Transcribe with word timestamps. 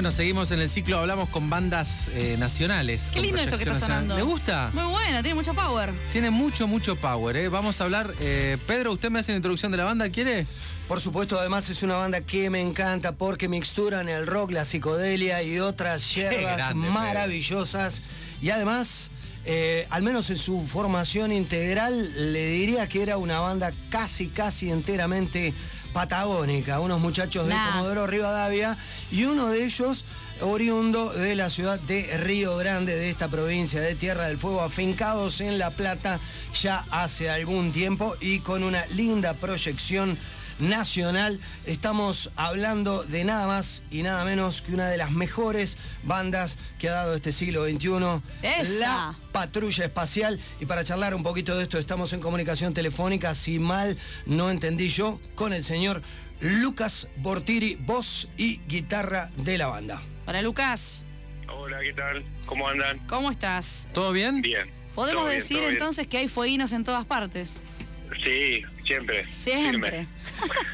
Bueno, 0.00 0.12
seguimos 0.12 0.50
en 0.50 0.60
el 0.60 0.70
ciclo, 0.70 0.98
hablamos 0.98 1.28
con 1.28 1.50
bandas 1.50 2.08
eh, 2.14 2.36
nacionales. 2.38 3.08
Qué 3.08 3.16
con 3.16 3.22
lindo 3.22 3.36
esto 3.38 3.50
que 3.50 3.64
está 3.64 3.72
nacional. 3.74 3.98
sonando. 4.04 4.16
¿Le 4.16 4.22
gusta? 4.22 4.70
Muy 4.72 4.84
bueno, 4.84 5.20
tiene 5.20 5.34
mucho 5.34 5.52
power. 5.52 5.92
Tiene 6.10 6.30
mucho, 6.30 6.66
mucho 6.66 6.96
power. 6.96 7.36
¿eh? 7.36 7.50
Vamos 7.50 7.78
a 7.82 7.84
hablar. 7.84 8.14
eh, 8.18 8.56
Pedro, 8.66 8.92
¿usted 8.92 9.10
me 9.10 9.18
hace 9.18 9.32
la 9.32 9.36
introducción 9.36 9.70
de 9.70 9.76
la 9.76 9.84
banda? 9.84 10.08
¿Quiere? 10.08 10.46
Por 10.88 11.02
supuesto, 11.02 11.38
además 11.38 11.68
es 11.68 11.82
una 11.82 11.96
banda 11.96 12.22
que 12.22 12.48
me 12.48 12.62
encanta 12.62 13.12
porque 13.12 13.46
mixturan 13.46 14.08
el 14.08 14.26
rock, 14.26 14.52
la 14.52 14.64
psicodelia 14.64 15.42
y 15.42 15.58
otras 15.58 16.14
hierbas 16.14 16.56
grande, 16.56 16.88
Pedro. 16.88 16.98
maravillosas. 16.98 18.00
Y 18.40 18.48
además, 18.48 19.10
eh, 19.46 19.86
al 19.90 20.02
menos 20.02 20.30
en 20.30 20.38
su 20.38 20.66
formación 20.66 21.32
integral, 21.32 22.32
le 22.32 22.46
diría 22.46 22.88
que 22.88 23.02
era 23.02 23.16
una 23.16 23.40
banda 23.40 23.72
casi, 23.90 24.28
casi 24.28 24.70
enteramente 24.70 25.54
patagónica. 25.92 26.80
Unos 26.80 27.00
muchachos 27.00 27.46
de. 27.46 27.54
Comodoro 27.54 28.06
Rivadavia 28.06 28.76
y 29.10 29.24
uno 29.24 29.48
de 29.48 29.64
ellos 29.64 30.04
oriundo 30.40 31.10
de 31.12 31.34
la 31.34 31.50
ciudad 31.50 31.78
de 31.80 32.16
Río 32.18 32.56
Grande, 32.56 32.94
de 32.96 33.10
esta 33.10 33.28
provincia 33.28 33.80
de 33.80 33.94
Tierra 33.94 34.28
del 34.28 34.38
Fuego, 34.38 34.62
afincados 34.62 35.40
en 35.40 35.58
La 35.58 35.70
Plata 35.70 36.20
ya 36.60 36.84
hace 36.90 37.30
algún 37.30 37.72
tiempo 37.72 38.14
y 38.20 38.40
con 38.40 38.62
una 38.62 38.84
linda 38.86 39.34
proyección 39.34 40.18
nacional. 40.60 41.40
Estamos 41.66 42.32
hablando 42.36 43.04
de 43.04 43.24
nada 43.24 43.46
más 43.46 43.82
y 43.90 44.02
nada 44.02 44.24
menos 44.24 44.62
que 44.62 44.72
una 44.72 44.88
de 44.88 44.96
las 44.96 45.10
mejores 45.10 45.78
bandas 46.02 46.58
que 46.78 46.88
ha 46.88 46.92
dado 46.92 47.14
este 47.14 47.32
siglo 47.32 47.64
XXI, 47.66 48.22
¡Esa! 48.42 48.78
la 48.80 49.14
Patrulla 49.32 49.84
Espacial. 49.84 50.38
Y 50.60 50.66
para 50.66 50.84
charlar 50.84 51.14
un 51.14 51.22
poquito 51.22 51.56
de 51.56 51.62
esto, 51.64 51.78
estamos 51.78 52.12
en 52.12 52.20
comunicación 52.20 52.74
telefónica, 52.74 53.34
si 53.34 53.58
mal 53.58 53.96
no 54.26 54.50
entendí 54.50 54.88
yo, 54.88 55.20
con 55.34 55.52
el 55.52 55.64
señor 55.64 56.02
Lucas 56.40 57.08
Bortiri, 57.16 57.76
voz 57.80 58.28
y 58.36 58.58
guitarra 58.68 59.30
de 59.36 59.58
la 59.58 59.66
banda. 59.66 60.02
Hola 60.26 60.42
Lucas, 60.42 61.04
Hola, 61.52 61.80
¿qué 61.82 61.92
tal? 61.92 62.24
¿Cómo 62.46 62.68
andan? 62.68 62.98
¿cómo 63.08 63.30
estás? 63.30 63.88
¿Todo 63.92 64.12
bien? 64.12 64.40
Bien. 64.40 64.70
Podemos 64.94 65.24
bien, 65.26 65.38
decir 65.38 65.58
bien. 65.58 65.72
entonces 65.72 66.06
que 66.06 66.18
hay 66.18 66.28
fueguinos 66.28 66.72
en 66.72 66.84
todas 66.84 67.04
partes. 67.04 67.60
Sí, 68.24 68.62
siempre. 68.90 69.26
Siempre. 69.34 70.06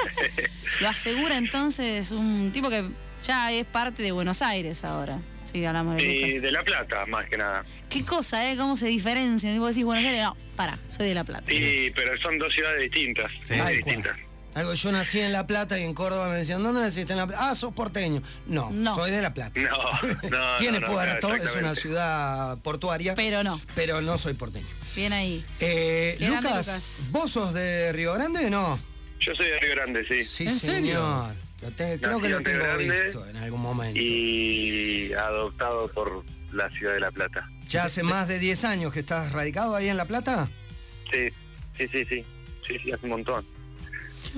Lo 0.81 0.88
asegura 0.88 1.37
entonces 1.37 2.10
un 2.12 2.50
tipo 2.53 2.69
que 2.71 2.84
ya 3.25 3.53
es 3.53 3.66
parte 3.66 4.03
de 4.03 4.12
Buenos 4.12 4.41
Aires 4.43 4.84
ahora. 4.84 5.19
Sí, 5.44 5.65
hablamos 5.65 5.97
de 5.97 6.03
Y 6.04 6.38
de 6.38 6.50
La 6.50 6.65
Plata, 6.65 7.06
más 7.06 7.28
que 7.28 7.37
nada. 7.37 7.62
¿Qué 7.88 8.04
cosa, 8.04 8.50
eh? 8.50 8.56
¿Cómo 8.56 8.77
se 8.77 8.87
diferencia? 8.87 9.53
Tipo 9.53 9.66
decís 9.66 9.84
Buenos 9.84 10.04
Aires, 10.04 10.22
no, 10.22 10.37
pará, 10.56 10.78
soy 10.88 11.09
de 11.09 11.15
La 11.15 11.25
Plata. 11.25 11.44
Sí, 11.49 11.93
pero 11.94 12.12
son 12.21 12.38
dos 12.38 12.53
ciudades 12.53 12.81
distintas. 12.91 13.31
Sí. 13.44 13.54
distintas. 13.54 14.16
Algo, 14.54 14.72
yo 14.72 14.91
nací 14.91 15.21
en 15.21 15.33
La 15.33 15.47
Plata 15.47 15.78
y 15.78 15.83
en 15.84 15.93
Córdoba 15.93 16.31
me 16.31 16.37
decían, 16.37 16.62
¿dónde 16.62 16.81
naciste 16.81 17.12
en 17.12 17.19
La 17.19 17.27
Plata? 17.27 17.50
Ah, 17.50 17.54
sos 17.54 17.72
porteño. 17.75 18.22
No, 18.47 18.71
No. 18.71 18.94
soy 18.94 19.10
de 19.10 19.21
La 19.21 19.34
Plata. 19.34 19.60
No, 19.60 19.69
no, 20.31 20.56
Tiene 20.59 20.81
no, 20.81 20.87
no, 20.87 20.93
puerto, 20.94 21.34
es 21.34 21.54
una 21.56 21.75
ciudad 21.75 22.56
portuaria, 22.60 23.15
Pero 23.15 23.43
no, 23.44 23.60
pero 23.75 24.00
no 24.00 24.16
soy 24.16 24.33
porteño. 24.33 24.66
Bien 24.97 25.12
ahí. 25.12 25.45
Eh, 25.61 26.17
Lucas, 26.21 26.43
Lucas. 26.67 27.09
¿vos 27.12 27.31
sos 27.31 27.55
de 27.55 27.93
Río 27.93 28.15
Grande? 28.15 28.51
No. 28.51 28.79
Yo 29.21 29.34
soy 29.34 29.47
de 29.47 29.59
Río 29.61 29.71
Grande, 29.77 30.05
sí. 30.09 30.25
Sí, 30.25 30.45
¿En 30.47 30.59
serio? 30.59 30.77
señor. 30.97 31.34
Lo 31.62 31.71
te- 31.71 31.99
creo 32.01 32.21
que 32.21 32.29
lo 32.29 32.41
tengo 32.41 32.59
Grande 32.65 33.03
visto 33.05 33.27
en 33.27 33.37
algún 33.37 33.61
momento. 33.62 33.99
Y 34.01 35.12
adoptado 35.15 35.89
por 35.89 36.25
la 36.53 36.71
ciudad 36.71 36.95
de 36.95 37.01
La 37.01 37.11
Plata. 37.11 37.49
¿Ya 37.69 37.84
hace 37.84 38.03
más 38.03 38.29
de 38.29 38.39
10 38.39 38.65
años 38.65 38.93
que 38.93 39.01
estás 39.01 39.33
radicado 39.33 39.75
ahí 39.77 39.89
en 39.89 39.97
La 39.97 40.05
Plata? 40.07 40.49
Sí, 41.13 41.28
sí, 41.78 41.89
sí, 41.89 42.05
sí. 42.05 42.25
Sí, 42.67 42.78
sí, 42.83 42.93
hace 42.93 43.05
un 43.05 43.11
montón. 43.11 43.47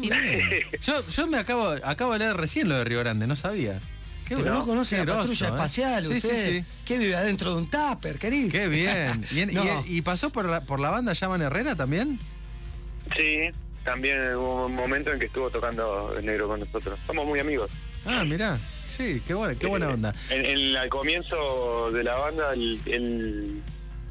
Y- 0.01 0.11
Yo, 0.83 1.07
yo 1.09 1.27
me 1.27 1.39
acabo, 1.39 1.71
acabo 1.83 2.13
de 2.13 2.19
leer 2.21 2.37
recién 2.37 2.69
lo 2.69 2.77
de 2.77 2.85
Río 2.85 3.01
Grande, 3.01 3.27
no 3.27 3.37
sabía. 3.37 3.81
Qué 4.29 4.35
Pero 4.37 4.41
bueno, 4.51 4.59
no 4.59 4.65
conoce 4.67 4.97
qué 4.97 4.99
la 4.99 5.05
groso, 5.07 5.21
patrulla 5.21 5.47
¿eh? 5.47 5.51
espacial, 5.51 6.05
Sí, 6.05 6.17
usted. 6.19 6.45
Sí, 6.51 6.59
sí. 6.59 6.65
¿Qué 6.85 6.99
vive 6.99 7.17
adentro 7.17 7.51
de 7.53 7.57
un 7.57 7.71
tupper, 7.71 8.19
querido? 8.19 8.51
Qué 8.53 8.69
bien. 8.69 9.25
¿Y, 9.33 9.41
en- 9.41 9.51
y- 9.51 9.55
No. 9.55 9.85
y 9.87 10.03
pasó 10.03 10.31
por 10.31 10.45
la, 10.45 10.61
por 10.61 10.81
la 10.81 10.91
banda 10.91 11.15
Llaman 11.15 11.41
Herrera 11.43 11.75
también? 11.77 12.19
Sí, 13.17 13.41
también 13.85 14.35
hubo 14.37 14.67
un 14.67 14.75
momento 14.75 15.11
en 15.13 15.19
que 15.19 15.27
estuvo 15.27 15.49
tocando 15.51 16.15
el 16.19 16.27
negro 16.27 16.47
con 16.49 16.61
nosotros. 16.61 16.99
Somos 17.07 17.27
muy 17.27 17.41
amigos. 17.41 17.71
Ah, 18.05 18.23
mirá. 18.25 18.59
Sí, 18.91 19.23
qué 19.27 19.33
buena, 19.35 19.55
qué 19.55 19.67
buena 19.67 19.87
Eh, 19.87 19.93
onda. 19.95 20.15
En, 20.31 20.45
en- 20.45 20.77
al 20.77 20.89
comienzo 20.91 21.91
de 21.91 22.05
la 22.05 22.17
banda, 22.17 22.53
él, 22.53 22.79
él, 22.87 23.63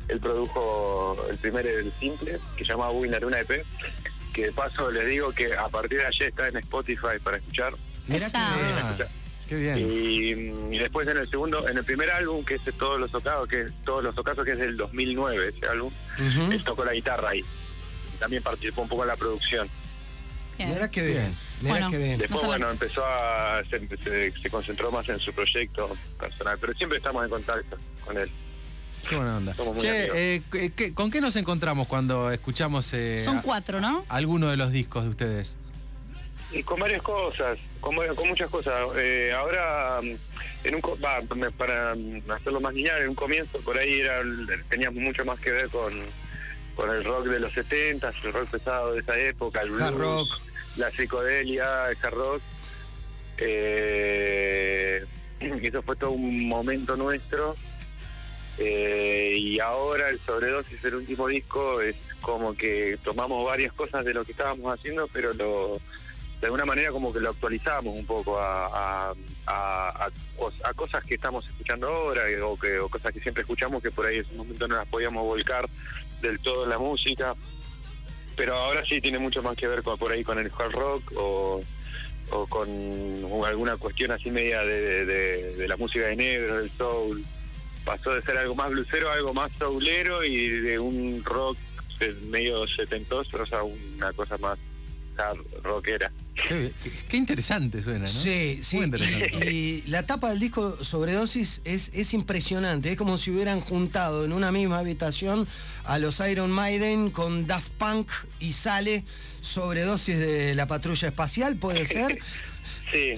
él 0.08 0.20
produjo 0.20 1.16
el 1.30 1.38
primer 1.38 1.68
el 1.68 1.94
simple, 2.00 2.40
que 2.56 2.66
se 2.66 2.72
llamaba 2.72 2.90
Winner, 2.92 3.24
una 3.24 3.40
EP, 3.40 3.64
que 4.34 4.46
de 4.46 4.52
paso 4.52 4.90
les 4.92 5.08
digo 5.08 5.32
que 5.32 5.54
a 5.56 5.68
partir 5.70 6.00
de 6.00 6.06
ayer 6.08 6.30
está 6.30 6.48
en 6.48 6.58
Spotify 6.58 7.20
para 7.24 7.38
escuchar. 7.38 7.74
Mirá 8.08 8.26
que 8.98 9.06
qué 9.48 9.56
bien. 9.56 9.78
Y, 9.80 10.36
mm, 10.36 10.74
y 10.74 10.78
después 10.80 11.08
en 11.08 11.18
el 11.18 11.28
segundo, 11.28 11.68
en 11.68 11.78
el 11.78 11.84
primer 11.84 12.10
álbum, 12.12 12.44
que 12.46 12.56
es 12.56 12.66
de 12.66 12.72
Todos 12.74 13.00
los 13.00 13.14
Ocasos, 13.14 13.48
que 13.48 13.62
es 13.62 13.72
Todos 13.86 14.04
los 14.04 14.18
Ocasos, 14.18 14.44
que 14.46 14.52
es 14.52 14.60
del 14.60 14.76
2009 14.78 15.48
ese 15.56 15.66
álbum, 15.68 15.92
él 16.52 16.64
tocó 16.64 16.84
la 16.86 16.94
guitarra 16.94 17.30
ahí. 17.30 17.44
También 18.20 18.42
participó 18.44 18.82
un 18.82 18.90
poco 18.90 19.04
en 19.04 19.08
la 19.10 19.16
producción. 19.16 19.68
bien. 20.58 20.70
Mirá 20.70 20.90
que 20.90 21.06
bien. 21.06 21.36
Mirá 21.62 21.74
Bueno. 21.74 21.90
que 21.92 21.98
bien. 21.98 22.18
Después, 22.20 22.44
bueno, 22.46 22.70
empezó 22.72 23.04
a. 23.06 23.62
Se, 23.70 23.88
se- 23.98 24.32
se 24.32 24.50
concentró 24.50 24.92
más 24.92 25.08
en 25.10 25.20
su 25.20 25.32
proyecto 25.34 25.96
personal, 26.20 26.58
pero 26.60 26.74
siempre 26.74 26.98
estamos 26.98 27.24
en 27.24 27.30
contacto 27.30 27.78
con 28.06 28.18
él. 28.18 28.30
Qué 29.08 29.16
buena 29.16 29.38
onda. 29.38 29.54
Somos 29.54 29.76
muy 29.76 29.82
Che, 29.82 30.36
eh, 30.36 30.42
¿qué- 30.52 30.72
qué- 30.74 30.94
¿con 30.94 31.12
qué 31.12 31.22
nos 31.22 31.36
encontramos 31.36 31.88
cuando 31.88 32.32
escuchamos 32.32 32.92
eh, 32.94 33.20
Son 33.20 33.38
a- 33.38 33.42
cuatro, 33.44 33.80
¿no? 33.80 34.04
alguno 34.10 34.50
de 34.50 34.58
los 34.58 34.72
discos 34.72 35.04
de 35.04 35.10
ustedes? 35.12 35.58
Con 36.64 36.80
varias 36.80 37.02
cosas, 37.02 37.60
con, 37.82 37.96
muchas 37.96 38.50
cosas. 38.50 38.74
Eh, 38.96 39.34
ahora, 39.36 40.00
mm, 40.02 40.16
en 40.64 40.76
un, 40.76 40.82
para 41.58 41.94
mm, 41.94 42.32
hacerlo 42.32 42.62
más 42.62 42.74
lineal, 42.74 43.02
en 43.02 43.10
un 43.10 43.16
comienzo 43.16 43.60
por 43.60 43.78
ahí 43.78 44.00
era, 44.00 44.22
teníamos 44.70 45.04
mucho 45.04 45.26
más 45.26 45.40
que 45.40 45.52
ver 45.52 45.70
con, 45.70 45.94
con 46.76 46.90
el 46.90 47.04
rock 47.04 47.26
de 47.26 47.40
los 47.42 47.52
70, 47.54 48.10
el 48.24 48.34
rock 48.34 48.50
pesado 48.50 48.94
de 48.94 49.02
esa 49.02 49.20
época, 49.20 49.62
el 49.62 49.72
blues, 49.72 49.94
rock. 49.94 50.28
la 50.78 50.90
psicodelia, 50.92 51.90
el 51.90 51.98
hard 52.02 52.14
rock. 52.14 52.42
Eh, 53.40 55.06
eso 55.40 55.82
fue 55.82 55.96
todo 55.98 56.12
un 56.12 56.48
momento 56.48 56.96
nuestro. 56.96 57.58
Eh, 58.60 59.36
y 59.38 59.60
ahora 59.60 60.10
el 60.10 60.20
sobredosis, 60.20 60.84
el 60.86 60.96
último 60.96 61.28
disco, 61.28 61.82
es 61.82 61.96
como 62.22 62.56
que 62.56 62.98
tomamos 63.04 63.46
varias 63.46 63.74
cosas 63.74 64.04
de 64.04 64.14
lo 64.14 64.26
que 64.26 64.32
estábamos 64.32 64.74
haciendo, 64.74 65.08
pero 65.14 65.34
lo 65.34 65.80
de 66.40 66.46
alguna 66.46 66.66
manera 66.66 66.92
como 66.92 67.12
que 67.12 67.20
lo 67.20 67.30
actualizamos 67.32 67.96
un 67.96 68.06
poco 68.06 68.40
a, 68.40 68.68
a, 68.68 69.14
a- 69.48 70.06
a 70.06 70.10
cos- 70.38 70.62
a 70.64 70.74
cosas 70.74 71.04
que 71.06 71.16
estamos 71.16 71.46
escuchando 71.48 71.88
ahora 71.88 72.30
eh, 72.30 72.40
o, 72.42 72.58
que, 72.58 72.78
o 72.80 72.90
cosas 72.90 73.12
que 73.12 73.20
siempre 73.22 73.42
escuchamos 73.42 73.82
que 73.82 73.90
por 73.92 74.06
ahí 74.06 74.18
en 74.18 74.22
ese 74.26 74.34
momento 74.36 74.68
no 74.68 74.76
las 74.76 74.88
podíamos 74.88 75.24
volcar 75.24 75.68
del 76.22 76.40
todo 76.40 76.64
en 76.66 76.70
la 76.70 76.78
música. 76.78 77.34
Pero 78.36 78.54
ahora 78.56 78.86
sí 78.86 79.02
tiene 79.02 79.18
mucho 79.18 79.42
más 79.42 79.58
que 79.58 79.68
ver 79.68 79.82
con, 79.82 79.98
por 79.98 80.12
ahí 80.12 80.24
con 80.24 80.38
el 80.38 80.52
hard 80.56 80.72
rock 80.74 81.12
o, 81.16 81.60
o 82.30 82.46
con 82.48 82.70
alguna 83.46 83.78
cuestión 83.78 84.12
así 84.12 84.30
media 84.30 84.62
de, 84.62 85.06
de- 85.06 85.68
la 85.68 85.76
música 85.76 86.06
de 86.06 86.16
negro, 86.16 86.58
del 86.58 86.72
soul. 86.78 87.24
Pasó 87.84 88.14
de 88.14 88.22
ser 88.22 88.38
algo 88.38 88.54
más 88.54 88.70
blusero 88.70 89.10
a 89.10 89.14
algo 89.14 89.34
más 89.34 89.52
soulero 89.58 90.24
y 90.24 90.50
de 90.50 90.78
un 90.78 91.24
rock 91.26 91.58
medio 92.28 92.68
setentoso 92.68 93.38
a 93.54 93.64
una 93.64 94.14
cosa 94.14 94.38
más 94.38 94.60
rockera. 95.64 96.12
Qué, 96.48 96.72
qué- 96.84 96.92
qué 97.10 97.18
interesante 97.18 97.82
suena, 97.82 98.06
¿no? 98.06 98.08
Sí, 98.08 98.60
sí. 98.62 98.76
Muy 98.78 98.86
interesante. 98.86 99.52
Y, 99.52 99.84
y 99.86 99.90
la 99.90 100.06
tapa 100.06 100.30
del 100.30 100.40
disco 100.40 100.70
Sobredosis 100.84 101.62
es, 101.66 101.90
es 101.94 102.14
impresionante. 102.14 102.92
Es 102.92 102.98
como 102.98 103.18
si 103.18 103.32
hubieran 103.32 103.60
juntado 103.60 104.24
en 104.26 104.34
una 104.34 104.52
misma 104.52 104.80
habitación 104.80 105.48
a 105.86 105.98
los 106.00 106.20
Iron 106.30 106.52
Maiden 106.52 107.10
con 107.12 107.48
Daft 107.48 107.72
Punk 107.74 108.10
y 108.40 108.54
sale 108.54 109.04
Sobredosis 109.42 110.18
de 110.20 110.56
la 110.56 110.68
patrulla 110.68 111.08
espacial, 111.08 111.58
¿puede 111.58 111.86
ser? 111.86 112.20
Sí, 112.92 113.14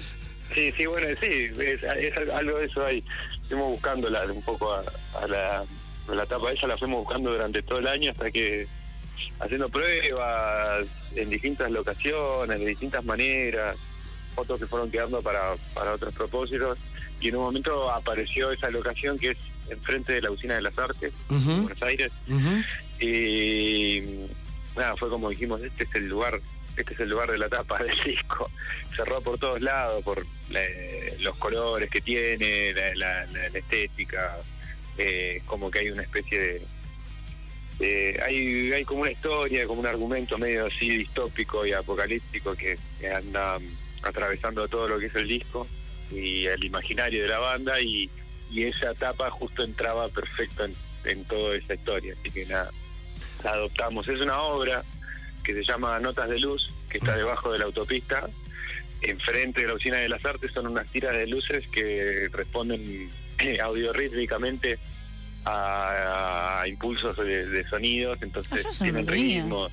sí, 0.56 0.72
sí, 0.78 0.86
bueno, 0.88 1.07
sí, 1.22 1.28
es, 1.62 1.84
es 1.84 2.18
algo 2.34 2.57
de 2.57 2.66
eso 2.66 2.84
ahí. 2.86 3.04
Fuimos 3.48 3.68
buscando 3.69 4.10
la- 4.10 4.25
un 4.25 4.42
poco 4.44 4.74
a, 4.74 4.84
a 5.22 5.28
la, 5.28 5.60
a 6.07 6.16
la 6.16 6.25
tapa 6.25 6.52
esa, 6.52 6.66
la 6.68 6.75
fuimos 6.78 7.00
buscando 7.04 7.31
durante 7.31 7.62
todo 7.62 7.78
el 7.80 7.88
año 7.88 8.12
hasta 8.12 8.31
que 8.31 8.68
haciendo 9.39 9.69
pruebas 9.69 10.86
en 11.16 11.30
distintas 11.30 11.71
locaciones, 11.71 12.60
de 12.60 12.66
distintas 12.66 13.04
maneras, 13.06 13.77
fotos 14.36 14.60
que 14.60 14.68
fueron 14.68 14.89
quedando 14.92 15.21
para, 15.21 15.56
para 15.74 15.94
otros 15.94 16.13
propósitos. 16.13 16.77
Y 17.21 17.30
en 17.30 17.36
un 17.36 17.44
momento 17.44 17.92
apareció 17.92 18.51
esa 18.51 18.69
locación 18.69 19.18
que 19.19 19.31
es 19.31 19.38
enfrente 19.69 20.13
de 20.13 20.21
la 20.21 20.31
usina 20.31 20.56
de 20.56 20.62
las 20.62 20.77
artes, 20.80 21.13
en 21.30 21.62
Buenos 21.63 21.83
Aires, 21.83 22.12
y 23.00 24.01
nada, 24.75 24.95
fue 24.98 25.10
como 25.10 25.30
dijimos, 25.30 25.62
este 25.62 25.83
es 25.83 25.95
el 25.95 26.07
lugar, 26.07 26.39
este 26.77 26.94
es 26.94 27.00
el 27.00 27.10
lugar 27.10 27.31
de 27.31 27.38
la 27.38 27.50
tapa 27.50 27.77
del 27.83 27.98
disco. 28.06 28.50
Cerró 28.95 29.21
por 29.21 29.38
todos 29.38 29.62
lados, 29.62 30.04
por 30.04 30.25
la- 30.50 30.62
los 31.19 31.36
colores 31.38 31.89
que 31.89 32.01
tiene, 32.01 32.74
la- 32.95 33.25
la 33.25 33.48
estética, 33.48 34.38
eh, 34.98 35.42
como 35.45 35.69
que 35.71 35.80
hay 35.80 35.92
una 35.92 36.04
especie 36.04 36.39
de, 36.39 36.62
de- 37.80 38.20
hay, 38.26 38.72
hay 38.74 38.84
como 38.86 39.02
una 39.02 39.12
historia, 39.12 39.66
como 39.66 39.80
un 39.81 39.88
argumento 39.88 40.38
medio 40.38 40.66
así 40.68 40.98
distópico 40.98 41.66
y 41.66 41.72
apocalíptico 41.74 42.56
que, 42.56 42.78
anda 43.14 43.58
mm, 43.60 43.64
atravesando 44.04 44.68
todo 44.68 44.88
lo 44.88 45.00
que 45.00 45.08
es 45.08 45.16
el 45.16 45.28
disco. 45.28 45.68
y 46.12 46.48
el 46.48 46.64
imaginario 46.64 47.22
de 47.22 47.30
la 47.30 47.38
banda 47.40 47.80
y, 47.80 48.10
esa 48.56 48.92
etapa 48.92 49.30
justo 49.30 49.64
entraba 49.64 50.10
perfecto 50.10 50.66
en, 50.66 50.74
en 51.06 51.24
toda 51.26 51.56
esa 51.56 51.76
historia. 51.76 52.16
Así 52.20 52.31
que 52.31 52.46
nada, 52.48 52.72
la 53.44 53.52
adoptamos. 53.52 54.08
Es 54.08 54.20
una 54.20 54.42
obra 54.42 54.84
que 55.44 55.54
se 55.54 55.64
llama 55.64 56.00
Notas 56.00 56.30
de 56.30 56.40
Luz, 56.40 56.68
que 56.90 56.98
está 56.98 57.16
debajo 57.16 57.52
de 57.52 57.60
la 57.60 57.66
autopista. 57.66 58.28
Enfrente 59.02 59.62
de 59.62 59.68
la 59.68 59.74
Oficina 59.76 59.98
de 59.98 60.10
las 60.10 60.26
Artes 60.26 60.52
son 60.52 60.66
unas 60.66 60.88
tiras 60.92 61.14
de 61.14 61.28
luces 61.28 61.64
que 61.72 62.28
responden 62.31 63.12
audiorítmicamente 63.62 64.80
a, 65.54 66.62
a 66.62 66.68
impulsos 66.68 67.18
de, 67.18 67.46
de 67.48 67.68
sonidos, 67.69 68.18
Ah, 68.22 68.25
entonces 68.25 68.63
no 68.66 68.86
tienen 68.86 69.07
ritmo. 69.07 69.69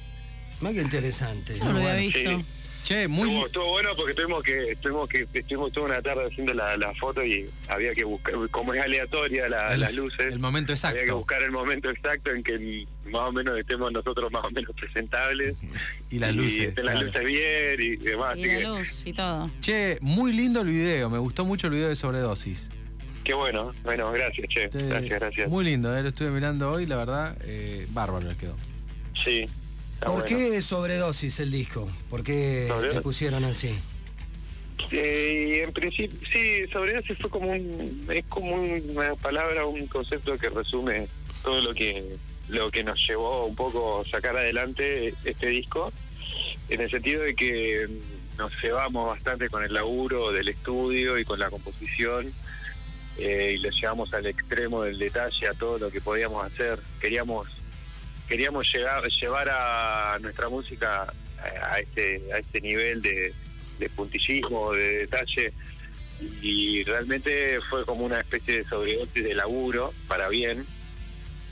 Más 0.61 0.73
que 0.73 0.81
interesante. 0.81 1.59
Yo 1.59 1.65
no 1.67 1.73
lo 1.73 1.79
había 1.79 1.93
Bueno. 1.93 2.01
visto. 2.07 2.31
Sí. 2.39 2.45
Che, 2.85 3.09
muy. 3.09 3.29
Estuvo, 3.29 3.47
estuvo 3.47 3.71
bueno 3.73 3.91
porque 3.97 4.15
tuvimos 4.15 4.45
que 4.45 4.77
tuvimos 4.81 5.09
que 5.09 5.27
estuvimos 5.35 5.73
toda 5.73 5.87
una 5.87 6.01
tarde 6.03 6.29
haciendo 6.31 6.55
la, 6.55 6.77
la 6.77 6.95
foto 6.95 7.21
y 7.25 7.51
había 7.69 7.91
que 7.93 8.05
buscar 8.05 8.35
como 8.53 8.75
es 8.75 8.81
aleatoria 8.81 9.49
la- 9.49 9.75
el- 9.75 9.81
las 9.81 9.93
luces 9.93 10.33
El 10.33 10.39
momento 10.39 10.73
había 10.73 10.93
que 10.93 10.99
exacto. 11.01 11.17
buscar 11.19 11.43
el 11.43 11.51
momento 11.51 11.91
exacto 11.91 12.31
en 12.31 12.45
que 12.45 12.87
más 13.11 13.23
o 13.23 13.33
menos 13.33 13.59
estemos 13.59 13.91
nosotros 13.91 14.31
más 14.31 14.45
o 14.45 14.51
menos 14.53 14.71
presentables 14.77 15.59
Y 16.13 16.21
las 16.21 16.33
luces. 16.33 16.69
estén 16.69 16.85
las 16.85 17.03
luces 17.03 17.25
bien 17.25 17.77
y 17.81 17.97
demás 17.97 18.37
Y 18.37 18.43
así 18.45 18.53
la 18.53 18.59
que 18.59 18.65
luz 18.65 19.03
y 19.07 19.13
todo. 19.13 19.51
Che, 19.61 19.99
muy 20.01 20.33
lindo 20.33 20.61
el 20.61 20.69
video. 20.69 21.11
Me 21.11 21.19
gustó 21.19 21.45
mucho 21.45 21.67
el 21.67 21.73
video 21.73 21.89
de 21.89 21.97
sobredosis. 21.97 22.69
Qué 23.27 23.35
bueno 23.35 23.73
bueno 23.83 24.11
gracias 24.13 24.47
che 24.49 24.65
Este, 24.65 24.87
gracias 24.87 25.19
gracias 25.21 25.49
Muy 25.51 25.65
lindo, 25.65 25.95
eh, 25.97 26.03
lo 26.03 26.09
estuve 26.11 26.31
mirando 26.31 26.71
hoy, 26.71 26.87
la 26.87 26.97
verdad, 26.97 27.37
eh, 27.45 27.85
bárbaro 27.91 28.25
les 28.29 28.37
quedó. 28.37 28.55
sí 29.25 29.41
está 29.95 30.07
¿Por 30.07 30.23
bueno. 30.23 30.25
qué 30.27 30.61
sobredosis 30.63 31.41
el 31.41 31.51
disco? 31.51 31.91
¿Por 32.09 32.23
qué 32.23 32.67
Sobredosis. 32.69 32.97
le 32.97 33.03
pusieron 33.03 33.45
así? 33.45 33.77
Eh, 34.93 35.63
en 35.67 35.73
principio, 35.73 36.17
sí, 36.33 36.67
sobre 36.73 36.99
eso 36.99 37.15
fue 37.21 37.31
como 37.31 37.51
un, 37.51 38.07
es 38.09 38.25
como 38.29 38.55
una 38.55 39.15
palabra, 39.17 39.67
un 39.67 39.87
concepto 39.89 40.37
que 40.39 40.49
resume 40.51 41.09
todo 41.43 41.61
lo 41.63 41.75
que 41.75 42.05
lo 42.49 42.71
que 42.71 42.85
nos 42.85 42.97
llevó 43.09 43.47
un 43.47 43.57
poco 43.57 44.03
a 44.03 44.09
sacar 44.09 44.37
adelante 44.37 45.13
este 45.25 45.49
disco, 45.49 45.93
en 46.69 46.81
el 46.83 46.89
sentido 46.91 47.23
de 47.23 47.35
que 47.35 47.89
nos 48.39 48.53
cebamos 48.61 49.09
bastante 49.09 49.49
con 49.49 49.65
el 49.65 49.73
laburo 49.75 50.31
del 50.31 50.49
estudio 50.49 51.19
y 51.19 51.25
con 51.25 51.41
la 51.41 51.51
composición 51.51 52.33
eh, 53.19 53.55
y 53.55 53.59
lo 53.59 53.71
llevamos 53.71 54.13
al 54.15 54.27
extremo 54.27 54.83
del 54.83 54.99
detalle 54.99 55.49
a 55.49 55.55
todo 55.55 55.79
lo 55.79 55.91
que 55.91 56.01
podíamos 56.01 56.45
hacer. 56.45 56.79
Queríamos 57.01 57.49
queríamos 58.29 58.67
llegar 58.75 59.07
llevar 59.09 59.49
a 59.51 60.19
nuestra 60.21 60.49
música 60.49 61.03
a, 61.03 61.75
a 61.75 61.79
este 61.79 62.23
a 62.33 62.39
este 62.39 62.61
nivel 62.61 63.03
de, 63.03 63.33
de 63.79 63.89
puntillismo, 63.91 64.73
de 64.73 64.99
detalle. 64.99 65.53
Y 66.41 66.83
realmente 66.85 67.61
fue 67.69 67.85
como 67.85 68.07
una 68.07 68.21
especie 68.21 68.59
de 68.59 68.65
sobredosis 68.65 69.23
de 69.23 69.35
laburo 69.35 69.93
para 70.09 70.29
bien 70.31 70.65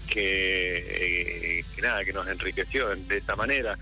que, 0.08 1.58
eh, 1.58 1.64
que 1.74 1.82
nada 1.82 2.04
que 2.04 2.12
nos 2.12 2.26
enriqueció 2.28 2.88
de 2.94 3.18
esa 3.18 3.36
manera. 3.36 3.78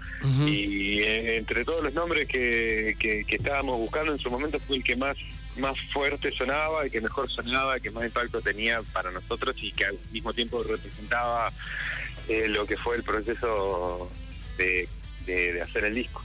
Y 0.46 1.00
eh, 1.00 1.36
entre 1.36 1.64
todos 1.64 1.84
los 1.84 1.94
nombres 1.94 2.26
que, 2.28 2.96
que, 2.98 3.24
que 3.24 3.36
estábamos 3.36 3.78
buscando 3.78 4.12
en 4.12 4.18
su 4.18 4.30
momento 4.30 4.58
fue 4.58 4.76
el 4.76 4.84
que 4.84 4.96
más 4.96 5.16
más 5.56 5.76
fuerte 5.92 6.32
sonaba, 6.32 6.84
el 6.84 6.90
que 6.90 7.00
mejor 7.00 7.30
sonaba, 7.30 7.76
el 7.76 7.82
que 7.82 7.90
más 7.90 8.04
impacto 8.04 8.40
tenía 8.40 8.82
para 8.92 9.10
nosotros 9.10 9.54
y 9.60 9.72
que 9.72 9.84
al 9.84 9.98
mismo 10.10 10.32
tiempo 10.32 10.62
representaba 10.62 11.52
eh, 12.28 12.46
lo 12.48 12.66
que 12.66 12.76
fue 12.76 12.96
el 12.96 13.02
proceso 13.02 14.10
de, 14.56 14.88
de, 15.26 15.60
hacer 15.62 15.84
el 15.84 15.94
disco. 15.94 16.22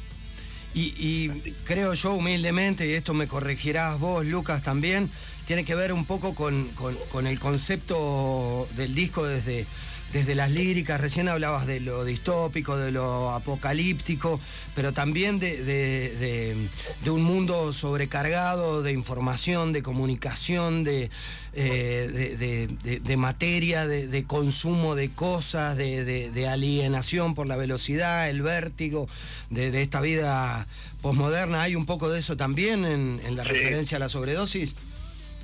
Y, 0.73 0.93
y 0.97 1.51
creo 1.65 1.93
yo 1.93 2.13
humildemente, 2.13 2.87
y 2.87 2.93
esto 2.93 3.13
me 3.13 3.27
corregirás 3.27 3.99
vos, 3.99 4.25
Lucas, 4.25 4.61
también, 4.61 5.09
tiene 5.45 5.65
que 5.65 5.75
ver 5.75 5.91
un 5.93 6.05
poco 6.05 6.35
con- 6.35 6.67
con 7.09 7.25
el 7.27 7.39
concepto 7.39 8.67
del 8.75 8.93
disco 8.93 9.25
desde, 9.25 9.65
desde 10.13 10.35
las 10.35 10.51
líricas. 10.51 10.99
Recién 11.01 11.27
hablabas 11.27 11.67
de 11.67 11.79
lo 11.79 12.05
distópico, 12.05 12.77
de 12.77 12.91
lo 12.91 13.31
apocalíptico, 13.31 14.39
pero 14.75 14.93
también 14.93 15.39
de, 15.39 15.57
de- 15.63 16.09
de- 16.15 16.69
de 17.03 17.11
un 17.11 17.23
mundo 17.23 17.73
sobrecargado 17.73 18.81
de 18.83 18.91
información, 18.93 19.73
de 19.73 19.81
comunicación, 19.83 20.83
de, 20.83 21.09
eh, 21.53 22.67
materia, 23.17 23.87
de, 23.87 24.07
de 24.07 24.23
consumo 24.25 24.95
de 24.95 25.09
cosas, 25.11 25.75
de, 25.77 26.47
alienación 26.47 27.33
por 27.33 27.47
la 27.47 27.57
velocidad, 27.57 28.29
el 28.29 28.41
vértigo 28.41 29.07
de, 29.49 29.71
de 29.71 29.81
esta 29.81 29.99
vida 30.01 30.67
posmoderna. 31.01 31.61
¿Hay 31.63 31.75
un 31.75 31.85
poco 31.85 32.09
de 32.09 32.19
eso 32.19 32.37
también 32.37 32.85
en, 32.85 33.19
en 33.25 33.35
la 33.35 33.43
Sí. 33.43 33.49
referencia 33.49 33.97
a 33.97 33.99
la 33.99 34.09
sobredosis? 34.09 34.75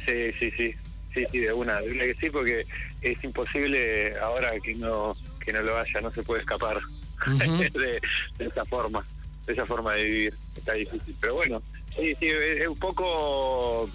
Sí, 0.06 0.32
sí, 0.40 0.52
sí, 0.58 0.74
sí, 1.14 1.26
sí, 1.32 1.40
de 1.40 1.54
una, 1.54 1.80
de 1.82 1.92
una 1.92 2.04
que 2.04 2.14
sí, 2.14 2.30
porque 2.30 2.66
es 3.02 3.24
imposible 3.24 4.14
ahora 4.22 4.52
que 4.60 4.76
no 4.76 5.14
que 5.44 5.54
no 5.54 5.62
lo 5.62 5.78
haya, 5.78 6.02
no 6.02 6.10
se 6.12 6.24
puede 6.24 6.42
escapar 6.42 6.80
de, 7.38 8.00
de 8.38 8.46
esa 8.46 8.66
forma, 8.66 9.04
de 9.46 9.54
esa 9.54 9.66
forma 9.66 9.94
de 9.94 10.04
vivir, 10.04 10.34
está 10.56 10.74
difícil. 10.74 11.16
Pero 11.20 11.36
bueno, 11.36 11.62
sí, 11.96 12.16
sí, 12.16 12.28
es, 12.30 12.68
un 12.68 12.80
poco 12.80 13.90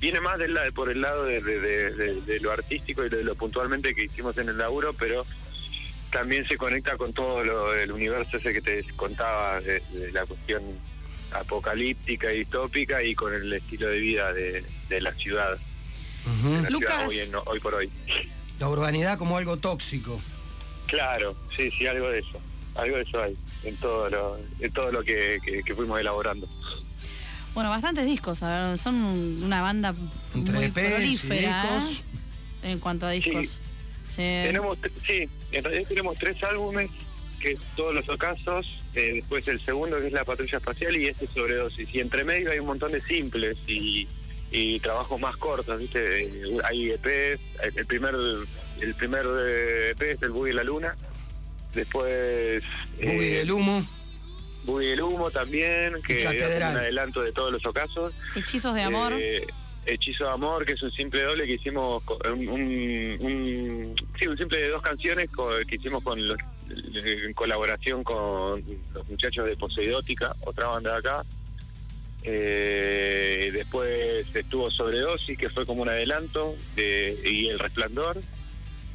viene 0.00 0.20
más 0.20 0.38
del 0.38 0.56
por 0.74 0.90
el 0.90 1.00
lado 1.00 1.24
de, 1.24 1.40
de- 1.42 1.60
de- 1.60 1.90
de- 1.94 2.20
de 2.22 2.40
lo 2.40 2.52
artístico 2.52 3.04
y 3.04 3.08
de 3.08 3.24
lo 3.24 3.34
puntualmente 3.34 3.94
que 3.94 4.04
hicimos 4.04 4.36
en 4.38 4.48
el 4.48 4.58
laburo, 4.58 4.92
pero 4.94 5.24
también 6.10 6.46
se 6.48 6.56
conecta 6.56 6.96
con 6.96 7.12
todo 7.12 7.44
lo, 7.44 7.74
el 7.74 7.92
universo 7.92 8.36
ese 8.38 8.52
que 8.52 8.62
te 8.62 8.82
contaba 8.96 9.60
de, 9.60 9.82
de 9.92 10.10
la 10.12 10.24
cuestión 10.24 10.62
apocalíptica 11.32 12.32
y 12.32 12.38
distópica 12.38 13.02
y 13.02 13.14
con 13.14 13.34
el 13.34 13.52
estilo 13.52 13.88
de 13.88 13.98
vida 13.98 14.32
de, 14.32 14.64
de 14.88 15.00
la 15.00 15.12
ciudad, 15.12 15.58
Lucas. 16.70 16.90
ciudad 16.90 17.08
hoy, 17.08 17.18
en- 17.18 17.48
hoy 17.48 17.60
por 17.60 17.74
hoy. 17.74 17.90
La 18.58 18.68
urbanidad 18.68 19.18
como 19.18 19.36
algo 19.38 19.56
tóxico. 19.56 20.20
Claro, 20.86 21.36
sí, 21.56 21.70
sí, 21.70 21.86
algo 21.86 22.08
de 22.10 22.20
eso, 22.20 22.40
algo 22.74 22.96
de 22.96 23.02
eso 23.02 23.22
hay 23.22 23.36
en 23.64 23.76
todo 23.76 24.08
lo, 24.08 24.38
en 24.60 24.72
todo 24.72 24.90
lo 24.90 25.02
que, 25.04 25.38
que- 25.44 25.62
que 25.62 25.74
fuimos 25.74 26.00
elaborando. 26.00 26.48
Bueno, 27.54 27.70
bastantes 27.70 28.06
discos. 28.06 28.42
a 28.42 28.68
ver, 28.68 28.78
son 28.78 28.94
una 29.42 29.62
banda 29.62 29.94
Entre 30.34 30.54
muy 30.54 30.68
prolífera 30.68 31.62
discos. 31.64 32.04
¿eh? 32.62 32.70
en 32.72 32.78
cuanto 32.78 33.06
a 33.06 33.10
discos. 33.10 33.60
Sí. 34.06 34.16
Tenemos, 34.16 34.78
sí, 35.06 35.28
en 35.52 35.64
realidad 35.64 35.88
tenemos 35.88 36.16
tres 36.18 36.42
álbumes, 36.42 36.90
que 37.40 37.52
es 37.52 37.58
Todos 37.76 37.94
los 37.94 38.08
Ocasos, 38.08 38.66
eh, 38.94 39.12
después 39.16 39.46
el 39.48 39.64
segundo 39.64 39.96
que 39.98 40.06
es 40.08 40.12
La 40.12 40.24
Patrulla 40.24 40.58
Espacial 40.58 40.96
y 40.96 41.06
este 41.08 41.26
Sobredosis. 41.28 41.88
Y 41.94 42.00
entre 42.00 42.24
medio 42.24 42.50
hay 42.50 42.58
un 42.58 42.66
montón 42.66 42.90
de 42.92 43.02
simples 43.02 43.56
y, 43.66 44.08
y 44.50 44.80
trabajos 44.80 45.20
más 45.20 45.36
cortos, 45.36 45.78
¿viste? 45.78 46.24
Eh, 46.24 46.58
Hay 46.64 46.90
EPs, 46.90 47.40
el 47.76 47.86
primer, 47.86 48.14
el 48.80 48.94
primer 48.94 49.26
eh, 49.26 49.90
EP 49.90 50.02
es 50.02 50.22
El 50.22 50.30
Buggy 50.30 50.50
y 50.50 50.54
la 50.54 50.64
Luna, 50.64 50.96
después... 51.74 52.62
Buggy 52.96 53.08
eh, 53.08 53.38
del 53.38 53.50
humo. 53.52 53.86
Buggy 54.64 54.86
del 54.86 55.02
Humo 55.02 55.30
también, 55.30 55.94
que 56.06 56.18
es 56.18 56.26
un 56.26 56.62
adelanto 56.76 57.22
de 57.22 57.32
Todos 57.32 57.52
los 57.52 57.64
Ocasos. 57.64 58.12
Hechizos 58.34 58.74
de 58.74 58.82
amor. 58.82 59.12
Eh, 59.18 59.46
Hechizo 59.86 60.24
de 60.24 60.30
Amor, 60.30 60.66
que 60.66 60.74
es 60.74 60.82
un 60.82 60.92
simple 60.92 61.22
doble 61.22 61.46
que 61.46 61.54
hicimos, 61.54 62.02
un, 62.30 62.46
un, 62.48 62.60
un- 63.22 63.94
sí, 64.20 64.26
un 64.26 64.36
simple 64.36 64.58
de 64.58 64.68
dos 64.68 64.82
canciones 64.82 65.30
co- 65.30 65.48
que 65.66 65.76
hicimos 65.76 66.04
con 66.04 66.28
los, 66.28 66.36
en 66.94 67.32
colaboración 67.32 68.04
con 68.04 68.62
los 68.92 69.08
muchachos 69.08 69.46
de 69.46 69.56
Poseidótica, 69.56 70.34
otra 70.44 70.66
banda 70.66 70.92
de 70.92 70.98
acá. 70.98 71.24
Eh, 72.22 73.50
después 73.52 74.26
estuvo 74.34 74.70
Sobredosis, 74.70 75.38
que 75.38 75.50
fue 75.50 75.64
como 75.66 75.82
un 75.82 75.88
adelanto, 75.88 76.56
de, 76.76 77.18
y 77.24 77.46
El 77.48 77.58
Resplandor. 77.58 78.20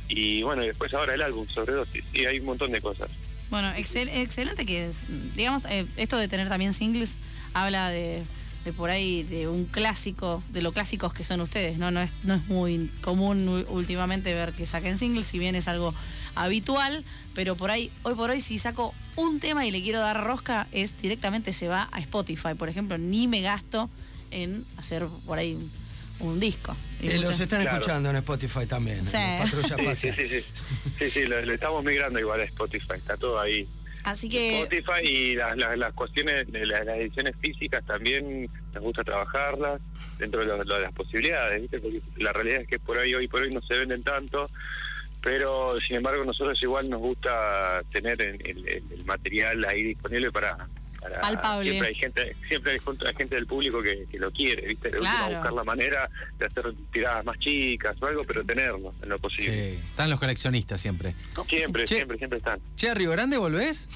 Y 0.09 0.43
bueno, 0.43 0.63
y 0.63 0.67
después 0.67 0.93
ahora 0.93 1.13
el 1.15 1.21
álbum 1.21 1.47
Sobredosis. 1.47 2.03
Y 2.13 2.25
hay 2.25 2.39
un 2.39 2.45
montón 2.45 2.71
de 2.71 2.81
cosas. 2.81 3.09
Bueno, 3.49 3.69
excel- 3.75 4.09
excelente 4.11 4.65
que 4.65 4.87
es. 4.87 5.05
Digamos, 5.35 5.65
eh, 5.65 5.85
esto 5.97 6.17
de 6.17 6.27
tener 6.27 6.49
también 6.49 6.73
singles 6.73 7.17
habla 7.53 7.89
de, 7.89 8.23
de 8.63 8.73
por 8.73 8.89
ahí 8.89 9.23
de 9.23 9.47
un 9.47 9.65
clásico, 9.65 10.41
de 10.51 10.61
lo 10.61 10.71
clásicos 10.71 11.13
que 11.13 11.23
son 11.23 11.41
ustedes, 11.41 11.77
¿no? 11.77 11.91
No 11.91 12.01
es, 12.01 12.11
no 12.23 12.35
es 12.35 12.45
muy 12.47 12.89
común 13.01 13.65
últimamente 13.67 14.33
ver 14.33 14.53
que 14.53 14.65
saquen 14.65 14.97
singles, 14.97 15.27
si 15.27 15.39
bien 15.39 15.55
es 15.55 15.67
algo 15.67 15.93
habitual, 16.35 17.03
pero 17.35 17.55
por 17.55 17.71
ahí, 17.71 17.91
hoy 18.03 18.15
por 18.15 18.29
hoy, 18.29 18.41
si 18.41 18.57
saco 18.57 18.93
un 19.15 19.39
tema 19.39 19.65
y 19.65 19.71
le 19.71 19.81
quiero 19.81 19.99
dar 19.99 20.23
rosca, 20.23 20.67
es 20.71 20.97
directamente 21.01 21.53
se 21.53 21.67
va 21.67 21.89
a 21.91 21.99
Spotify, 21.99 22.53
por 22.57 22.69
ejemplo, 22.69 22.97
ni 22.97 23.27
me 23.27 23.41
gasto 23.41 23.89
en 24.31 24.65
hacer 24.77 25.05
por 25.25 25.37
ahí 25.37 25.57
un, 26.19 26.39
disco. 26.39 26.75
Eh, 27.01 27.19
los 27.19 27.37
están 27.39 27.61
Claro. 27.61 27.77
escuchando 27.77 28.09
en 28.09 28.15
Spotify 28.17 28.65
también. 28.65 29.05
Sí. 29.05 29.17
en 29.17 29.95
Sí, 29.95 30.09
sí, 30.15 30.27
sí. 30.29 30.45
Sí, 30.97 31.09
sí, 31.11 31.25
lo, 31.25 31.41
lo 31.45 31.53
estamos 31.53 31.83
migrando 31.83 32.17
igual 32.17 32.39
a 32.39 32.45
Spotify, 32.45 32.93
está 32.95 33.17
todo 33.17 33.39
ahí. 33.39 33.67
Así 34.03 34.27
que, 34.29 34.59
Spotify 34.61 35.01
y 35.03 35.35
las, 35.35 35.55
las, 35.57 35.77
las 35.77 35.93
cuestiones 35.93 36.45
las, 36.49 36.85
las 36.85 36.97
ediciones 36.97 37.35
físicas 37.39 37.85
también 37.85 38.49
nos 38.73 38.83
gusta 38.83 39.03
trabajarlas 39.03 39.81
dentro 40.17 40.41
de, 40.41 40.47
lo- 40.47 40.57
lo 40.57 40.75
de 40.75 40.81
las 40.81 40.93
posibilidades, 40.93 41.61
¿viste? 41.61 41.79
Porque 41.79 42.01
la 42.17 42.33
realidad 42.33 42.61
es 42.61 42.67
que 42.67 42.79
por 42.79 42.97
ahí 42.99 43.13
hoy 43.15 43.27
por 43.27 43.41
hoy 43.41 43.51
no 43.53 43.61
se 43.61 43.77
venden 43.77 44.03
tanto, 44.03 44.47
pero 45.21 45.75
sin 45.87 45.97
embargo 45.97 46.23
nosotros 46.25 46.61
igual 46.61 46.89
nos 46.89 46.99
gusta 46.99 47.77
tener 47.91 48.21
el, 48.21 48.45
el- 48.45 48.67
el 48.91 49.05
material 49.05 49.63
ahí 49.65 49.83
disponible 49.83 50.31
para 50.31 50.67
para 51.03 51.21
Palpable. 51.21 51.69
siempre 51.69 51.87
hay 51.89 51.95
gente 51.95 52.35
siempre 52.47 52.71
hay 52.73 52.79
junto- 52.79 53.07
hay 53.07 53.13
gente 53.15 53.35
del 53.35 53.45
público 53.45 53.81
que, 53.83 54.05
que 54.09 54.17
lo 54.19 54.31
quiere 54.31 54.65
viste 54.67 54.87
última 54.89 55.11
Claro. 55.17 55.35
buscar 55.35 55.53
la 55.53 55.63
manera 55.63 56.09
de 56.39 56.45
hacer 56.45 56.73
tiradas 56.91 57.25
más 57.25 57.37
chicas 57.39 57.95
o 58.01 58.05
algo 58.07 58.23
pero 58.23 58.43
tenerlo 58.43 58.93
en 59.03 59.09
lo 59.09 59.19
posible 59.19 59.71
Sí, 59.73 59.79
están 59.89 60.09
los 60.09 60.19
coleccionistas 60.19 60.79
siempre. 60.81 61.13
¿Cómo- 61.33 61.49
siempre 61.49 61.85
siempre 61.87 62.17
siempre 62.17 62.37
están 62.37 62.59
Che, 62.75 62.89
¿a 62.89 62.93
Río 62.93 63.11
Grande 63.11 63.37
volvés? 63.37 63.89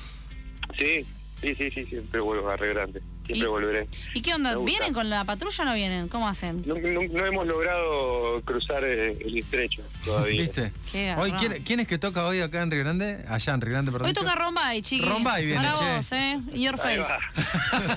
sí 0.77 1.05
sí 1.41 1.53
sí 1.55 1.69
sí 1.71 1.85
siempre 1.85 2.19
vuelvo 2.19 2.49
a 2.49 2.57
Río 2.57 2.73
Grande 2.73 3.01
siempre 3.25 3.45
Y- 3.47 3.49
volveré 3.51 3.87
¿Y 4.13 4.21
qué 4.21 4.33
onda? 4.33 4.57
¿Vienen 4.57 4.93
con 4.93 5.09
la 5.09 5.23
patrulla 5.25 5.63
o 5.63 5.65
no 5.67 5.73
vienen? 5.73 6.07
¿Cómo 6.07 6.27
hacen? 6.27 6.63
no, 6.65 6.75
no- 6.75 7.01
no 7.01 7.25
hemos 7.25 7.45
logrado 7.47 8.41
cruzar 8.43 8.83
eh, 8.85 9.17
el 9.19 9.37
estrecho 9.37 9.83
todavía 10.05 10.41
¿Viste? 10.41 10.71
Qué 10.91 11.13
Hoy. 11.17 11.31
¿quién, 11.33 11.63
quién 11.63 11.79
es 11.81 11.87
que 11.87 11.97
toca 11.97 12.25
hoy 12.25 12.39
acá 12.41 12.61
en 12.61 12.71
Río 12.71 12.79
Grande? 12.83 13.23
Allá 13.27 13.53
en 13.53 13.61
Río 13.61 13.71
Grande, 13.73 13.91
perdón. 13.91 14.07
Hoy 14.07 14.13
toca 14.13 14.35
Rombay, 14.35 14.81
chiqui. 14.81 15.05
Rombay 15.07 15.45
viene, 15.45 15.61
Para 15.67 15.73
che. 15.77 15.95
vos, 15.95 16.11
¿eh? 16.13 16.39
In 16.53 16.61
your 16.61 16.75
Ahí 16.81 16.97
face. 16.97 17.13
va. 17.13 17.19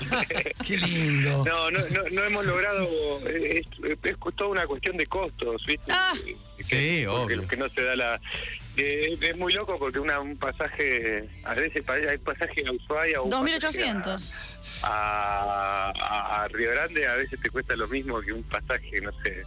Qué 0.67 0.77
lindo. 0.77 1.45
No, 1.45 1.71
no, 1.71 1.79
no, 1.79 2.03
no 2.11 2.23
hemos 2.23 2.45
logrado. 2.45 2.87
Es, 3.27 3.65
es 4.03 4.15
toda 4.35 4.49
una 4.49 4.65
cuestión 4.67 4.97
de 4.97 5.05
costos, 5.07 5.65
¿viste? 5.65 5.91
Ah. 5.91 6.13
Que- 6.25 6.35
Sí, 6.63 7.05
obvio. 7.07 7.47
Que 7.47 7.57
no 7.57 7.67
se 7.69 7.81
da 7.81 7.95
la. 7.95 8.21
Eh, 8.77 9.17
es 9.19 9.37
muy 9.37 9.53
loco 9.53 9.77
porque 9.77 9.99
una, 9.99 10.19
un 10.19 10.37
pasaje. 10.37 11.27
A 11.43 11.53
veces 11.53 11.87
hay 11.89 12.17
pasaje 12.19 12.63
a 12.67 12.71
Ushuaia 12.71 13.21
o 13.21 13.25
un 13.25 13.31
pasaje 13.31 13.59
2.800. 13.59 14.31
A, 14.83 15.91
a, 15.99 16.43
a 16.43 16.47
Río 16.47 16.71
Grande 16.71 17.07
a 17.07 17.15
veces 17.15 17.39
te 17.41 17.49
cuesta 17.49 17.75
lo 17.75 17.87
mismo 17.87 18.19
que 18.21 18.33
un 18.33 18.43
pasaje, 18.43 18.99
no 19.01 19.11
sé, 19.23 19.43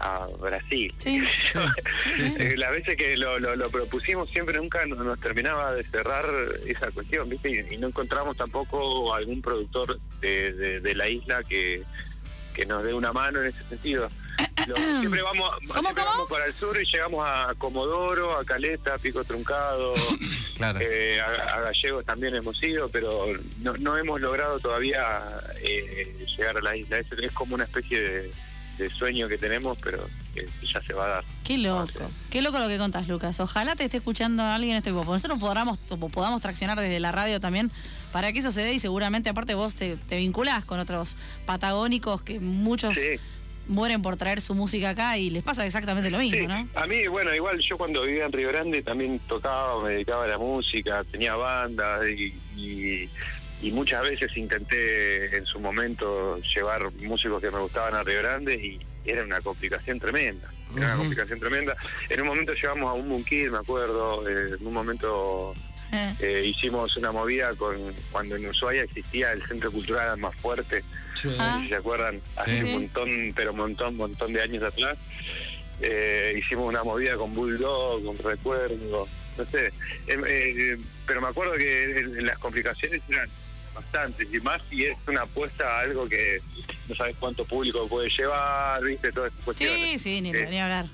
a 0.00 0.26
Brasil. 0.40 0.94
Sí. 0.98 1.22
Sí, 2.04 2.12
sí, 2.12 2.30
sí. 2.30 2.42
Eh, 2.42 2.56
Las 2.56 2.70
veces 2.70 2.96
que 2.96 3.16
lo, 3.16 3.38
lo, 3.38 3.56
lo 3.56 3.68
propusimos 3.70 4.30
siempre 4.30 4.56
nunca 4.56 4.84
nos, 4.86 4.98
nos 4.98 5.18
terminaba 5.20 5.72
de 5.74 5.82
cerrar 5.84 6.24
esa 6.66 6.90
cuestión, 6.92 7.28
¿viste? 7.28 7.50
Y, 7.50 7.74
y 7.74 7.78
no 7.78 7.88
encontramos 7.88 8.36
tampoco 8.36 9.12
algún 9.14 9.42
productor 9.42 9.98
de, 10.20 10.52
de, 10.52 10.80
de 10.80 10.94
la 10.94 11.08
isla 11.08 11.42
que, 11.42 11.82
que 12.54 12.64
nos 12.66 12.84
dé 12.84 12.94
una 12.94 13.12
mano 13.12 13.40
en 13.40 13.48
ese 13.48 13.62
sentido. 13.64 14.08
Siempre 14.74 15.22
vamos, 15.22 15.50
siempre 15.60 15.82
cómo? 15.94 16.04
vamos 16.06 16.28
para 16.30 16.46
el 16.46 16.52
sur 16.52 16.80
y 16.80 16.84
llegamos 16.84 17.24
a 17.26 17.54
Comodoro, 17.58 18.36
a 18.38 18.44
Caleta, 18.44 18.98
Pico 18.98 19.24
Truncado, 19.24 19.92
Claro. 20.56 20.78
eh, 20.80 21.20
a, 21.20 21.54
a 21.56 21.60
Gallegos 21.60 22.04
también 22.04 22.34
hemos 22.34 22.62
ido, 22.62 22.88
pero 22.88 23.26
no, 23.60 23.74
no 23.74 23.96
hemos 23.96 24.20
logrado 24.20 24.58
todavía 24.58 25.22
eh, 25.62 26.16
llegar 26.36 26.56
a 26.56 26.62
la 26.62 26.76
isla. 26.76 26.98
Es, 26.98 27.06
es 27.12 27.32
como 27.32 27.54
una 27.54 27.64
especie 27.64 28.00
de, 28.00 28.32
de 28.78 28.90
sueño 28.90 29.28
que 29.28 29.36
tenemos, 29.38 29.76
pero 29.82 30.08
que 30.34 30.48
ya 30.72 30.80
se 30.80 30.92
va 30.94 31.04
a 31.04 31.08
dar. 31.08 31.24
Qué 31.44 31.58
loco. 31.58 32.10
Qué 32.30 32.40
loco 32.42 32.58
lo 32.58 32.68
que 32.68 32.78
contás, 32.78 33.06
Lucas. 33.08 33.38
Ojalá 33.40 33.76
te 33.76 33.84
esté 33.84 33.98
escuchando 33.98 34.42
alguien 34.42 34.76
este 34.76 34.90
grupo. 34.92 35.12
Nosotros 35.12 35.38
podamos, 35.38 35.78
podamos 35.78 36.40
traccionar 36.40 36.80
desde 36.80 37.00
la 37.00 37.12
radio 37.12 37.38
también 37.40 37.70
para 38.12 38.32
que 38.32 38.38
eso 38.38 38.50
se 38.50 38.62
dé 38.62 38.72
y 38.72 38.78
seguramente 38.78 39.28
aparte 39.28 39.54
vos 39.54 39.74
te, 39.74 39.96
te 39.96 40.16
vinculás 40.16 40.64
con 40.64 40.78
otros 40.80 41.16
patagónicos 41.44 42.22
que 42.22 42.40
muchos 42.40 42.94
Sí. 42.96 43.20
Mueren 43.68 44.02
por 44.02 44.16
traer 44.16 44.40
su 44.40 44.54
música 44.54 44.90
acá 44.90 45.18
y 45.18 45.30
les 45.30 45.42
pasa 45.42 45.66
exactamente 45.66 46.10
lo 46.10 46.18
mismo, 46.18 46.38
Sí, 46.38 46.46
¿no? 46.46 46.68
a 46.74 46.86
mí, 46.86 47.06
bueno, 47.08 47.34
igual 47.34 47.58
yo 47.60 47.76
cuando 47.76 48.02
vivía 48.02 48.26
en 48.26 48.32
Río 48.32 48.48
Grande 48.48 48.82
también 48.82 49.18
tocaba, 49.28 49.82
me 49.82 49.90
dedicaba 49.90 50.24
a 50.24 50.28
la 50.28 50.38
música, 50.38 51.04
tenía 51.10 51.34
bandas 51.36 52.02
y, 52.08 52.34
y, 52.56 53.08
y 53.62 53.70
muchas 53.72 54.02
veces 54.02 54.36
intenté 54.36 55.36
en 55.36 55.44
su 55.46 55.58
momento 55.60 56.38
llevar 56.54 56.92
músicos 57.02 57.40
que 57.42 57.50
me 57.50 57.58
gustaban 57.60 57.94
a 57.94 58.02
Río 58.02 58.18
Grande 58.20 58.54
y 58.54 58.80
era 59.10 59.24
una 59.24 59.40
complicación 59.40 59.98
tremenda. 60.00 60.48
Era 60.76 60.86
una 60.88 60.96
complicación 60.96 61.38
tremenda. 61.40 61.76
En 62.10 62.20
un 62.20 62.26
momento 62.26 62.52
llevamos 62.52 62.90
a 62.90 62.94
un 62.94 63.08
Munkid, 63.08 63.50
me 63.50 63.58
acuerdo, 63.58 64.28
eh, 64.28 64.56
en 64.60 64.66
un 64.66 64.72
momento 64.72 65.54
eh, 66.20 66.44
hicimos 66.46 66.96
una 66.96 67.12
movida 67.12 67.54
con 67.54 67.76
cuando 68.12 68.36
en 68.36 68.46
Ushuaia 68.48 68.82
existía 68.84 69.32
el 69.32 69.42
Centro 69.46 69.70
Cultural 69.72 70.16
más 70.18 70.34
fuerte, 70.36 70.82
Sí. 71.14 71.28
Ah. 71.38 71.50
no 71.52 71.56
sé 71.58 71.62
si 71.64 71.68
se 71.70 71.74
acuerdan, 71.76 72.20
hace 72.36 72.56
Sí. 72.56 72.64
un 72.64 72.72
montón, 72.72 73.32
pero 73.34 73.50
un 73.52 73.56
montón, 73.58 73.96
montón 73.96 74.32
de 74.32 74.42
años 74.42 74.62
atrás. 74.62 74.98
Eh, 75.80 76.40
hicimos 76.42 76.68
una 76.68 76.82
movida 76.84 77.16
con 77.16 77.34
Bulldog, 77.34 78.04
con 78.04 78.18
Recuerdo, 78.18 79.06
no 79.38 79.44
sé. 79.46 79.72
Em, 80.06 80.24
eh, 80.26 80.78
pero 81.06 81.20
me 81.20 81.28
acuerdo 81.28 81.52
que 81.54 82.02
las 82.22 82.38
complicaciones 82.38 83.02
eran 83.08 83.28
bastantes, 83.74 84.26
y 84.32 84.40
más 84.40 84.62
si 84.70 84.86
es 84.86 84.96
una 85.06 85.22
apuesta 85.22 85.64
a 85.64 85.80
algo 85.80 86.08
que 86.08 86.40
no 86.88 86.94
sabes 86.94 87.14
cuánto 87.20 87.44
público 87.44 87.86
puede 87.88 88.08
llevar, 88.08 88.82
viste, 88.82 89.12
todas 89.12 89.32
esas 89.32 89.44
cuestiones. 89.44 89.90
Sí, 89.90 89.98
sí, 89.98 90.20
ni, 90.22 90.30
Eh, 90.30 90.46
ni 90.48 90.58
hablar. 90.58 90.86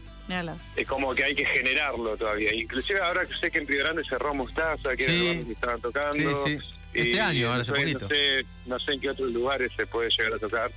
Es 0.76 0.86
como 0.88 1.14
que 1.14 1.24
hay 1.24 1.34
que 1.34 1.44
generarlo 1.44 2.16
todavía. 2.16 2.54
Inclusive 2.54 3.00
ahora 3.00 3.26
que 3.26 3.34
sé 3.36 3.50
que 3.50 3.58
en 3.58 3.66
Río 3.68 3.84
Grande 3.84 4.02
cerró 4.08 4.32
Mostaza, 4.34 4.96
que 4.96 5.04
Sí. 5.04 5.26
era 5.28 5.44
que 5.44 5.52
estaban 5.52 5.80
tocando. 5.80 6.14
Sí, 6.14 6.26
sí. 6.58 6.58
Este 6.94 7.08
Y 7.10 7.18
año, 7.18 7.48
ahora 7.50 7.62
hace 7.62 7.70
no 7.72 7.76
sé- 7.76 7.82
poquito. 7.82 8.00
No 8.00 8.08
sé, 8.14 8.46
no 8.66 8.80
sé 8.80 8.92
en 8.92 9.00
qué 9.00 9.10
otros 9.10 9.30
lugares 9.32 9.72
se 9.76 9.86
puede 9.86 10.10
llegar 10.10 10.34
a 10.34 10.38
tocar. 10.38 10.70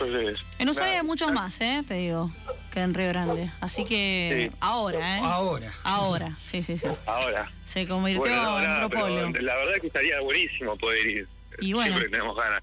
Entonces, 0.00 0.38
En 0.60 0.68
Ushuaia 0.68 1.00
hay 1.00 1.06
muchos 1.06 1.32
más, 1.32 1.60
¿eh? 1.60 1.82
Te 1.86 1.94
digo, 1.94 2.30
que 2.72 2.80
en 2.80 2.94
Río 2.94 3.08
Grande. 3.08 3.50
Así 3.60 3.84
que 3.84 4.48
Sí. 4.50 4.56
ahora, 4.60 5.18
¿eh? 5.18 5.20
Ahora. 5.24 5.72
Ahora, 5.84 6.36
sí, 6.44 6.62
sí, 6.62 6.76
sí. 6.78 6.86
Ahora. 7.06 7.50
Se 7.64 7.88
convirtió 7.88 8.20
Bueno, 8.22 8.42
no, 8.42 8.58
en 8.58 8.64
nada, 8.64 8.86
otro 8.86 8.90
pero 8.90 9.02
polo. 9.30 9.32
la 9.42 9.56
verdad 9.56 9.74
que 9.80 9.88
estaría 9.88 10.20
buenísimo 10.20 10.76
poder 10.78 11.04
ir. 11.06 11.28
Y 11.60 11.72
bueno. 11.72 11.96
Siempre 11.96 12.10
tenemos 12.10 12.36
ganas. 12.36 12.60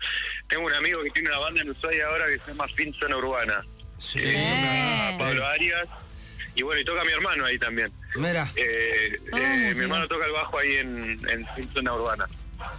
Tengo 0.47 0.65
un 0.65 0.73
amigo 0.73 1.03
que 1.03 1.09
tiene 1.11 1.27
una 1.29 1.39
banda 1.39 1.61
en 1.61 1.69
Ushuaia 1.71 2.07
ahora 2.07 2.25
que 2.27 2.39
se 2.39 2.47
llama 2.47 2.67
Fin 2.69 2.93
Zona 2.93 3.17
Urbana. 3.17 3.65
Sí. 4.05 4.19
Sí. 4.21 4.27
Eh. 4.33 5.15
Pablo 5.17 5.45
Arias. 5.47 5.87
Y 6.55 6.63
bueno, 6.63 6.79
y 6.81 6.85
toca 6.85 7.03
mi 7.03 7.11
hermano 7.11 7.45
ahí 7.45 7.59
también. 7.59 7.91
Mira. 8.15 8.49
Eh, 8.55 9.19
Ah, 9.33 9.37
eh, 9.39 9.73
mi 9.75 9.81
hermano 9.81 10.07
toca 10.07 10.25
el 10.25 10.31
bajo 10.31 10.57
ahí 10.59 10.77
en, 10.77 11.19
en 11.29 11.45
Fin 11.55 11.69
Zona 11.73 11.93
Urbana. 11.93 12.25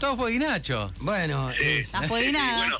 Todo 0.00 0.16
fue 0.16 0.32
Guinacho. 0.32 0.92
Bueno, 1.00 1.50
eh, 1.60 1.86
La 1.92 2.02
fue 2.02 2.32
nada. 2.32 2.56
bueno, 2.58 2.78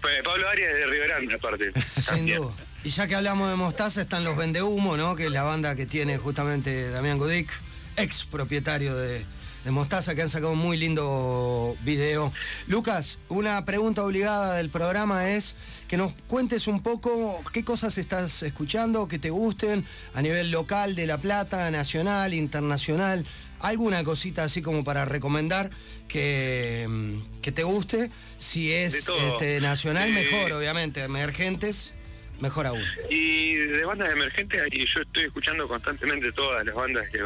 pues 0.00 0.22
Pablo 0.22 0.48
Arias 0.48 0.72
es 0.72 0.78
de 0.78 0.86
Río 0.86 1.02
Grande, 1.04 1.34
aparte. 1.34 1.72
sin 1.86 2.26
duda. 2.26 2.52
Y 2.84 2.88
ya 2.90 3.06
que 3.06 3.14
hablamos 3.14 3.50
de 3.50 3.56
Mostaza, 3.56 4.00
están 4.00 4.24
los 4.24 4.36
Vendehumo, 4.36 4.96
¿no? 4.96 5.14
Que 5.14 5.26
es 5.26 5.30
la 5.30 5.42
banda 5.42 5.76
que 5.76 5.86
tiene 5.86 6.16
justamente 6.18 6.88
Damián 6.90 7.18
Gudic, 7.18 7.50
ex 7.96 8.24
propietario 8.24 8.96
de, 8.96 9.24
de 9.64 9.70
Mostaza, 9.70 10.14
que 10.14 10.22
han 10.22 10.30
sacado 10.30 10.52
un 10.52 10.58
muy 10.58 10.76
lindo 10.76 11.76
video. 11.82 12.32
Lucas, 12.66 13.20
una 13.28 13.64
pregunta 13.64 14.04
obligada 14.04 14.56
del 14.56 14.70
programa 14.70 15.30
es 15.30 15.56
que 15.88 15.96
nos 15.96 16.12
cuentes 16.26 16.66
un 16.66 16.82
poco 16.82 17.42
qué 17.52 17.64
cosas 17.64 17.98
estás 17.98 18.42
escuchando, 18.42 19.06
que 19.06 19.18
te 19.18 19.30
gusten 19.30 19.84
a 20.14 20.22
nivel 20.22 20.50
local 20.50 20.94
de 20.94 21.06
La 21.06 21.18
Plata, 21.18 21.70
nacional, 21.70 22.34
internacional. 22.34 23.24
¿Alguna 23.60 24.02
cosita 24.02 24.42
así 24.42 24.60
como 24.60 24.82
para 24.82 25.04
recomendar 25.04 25.70
que, 26.08 27.20
que 27.42 27.52
te 27.52 27.62
guste? 27.62 28.10
Si 28.36 28.72
es 28.72 29.08
este, 29.08 29.60
nacional, 29.60 30.08
Eh, 30.08 30.12
mejor, 30.12 30.52
obviamente. 30.52 31.04
Emergentes, 31.04 31.94
mejor 32.40 32.66
aún. 32.66 32.82
Y 33.08 33.54
de 33.54 33.84
bandas 33.84 34.10
emergentes, 34.10 34.60
yo 34.92 35.02
estoy 35.02 35.24
escuchando 35.26 35.68
constantemente 35.68 36.32
todas 36.32 36.66
las 36.66 36.74
bandas, 36.74 37.08
que, 37.10 37.20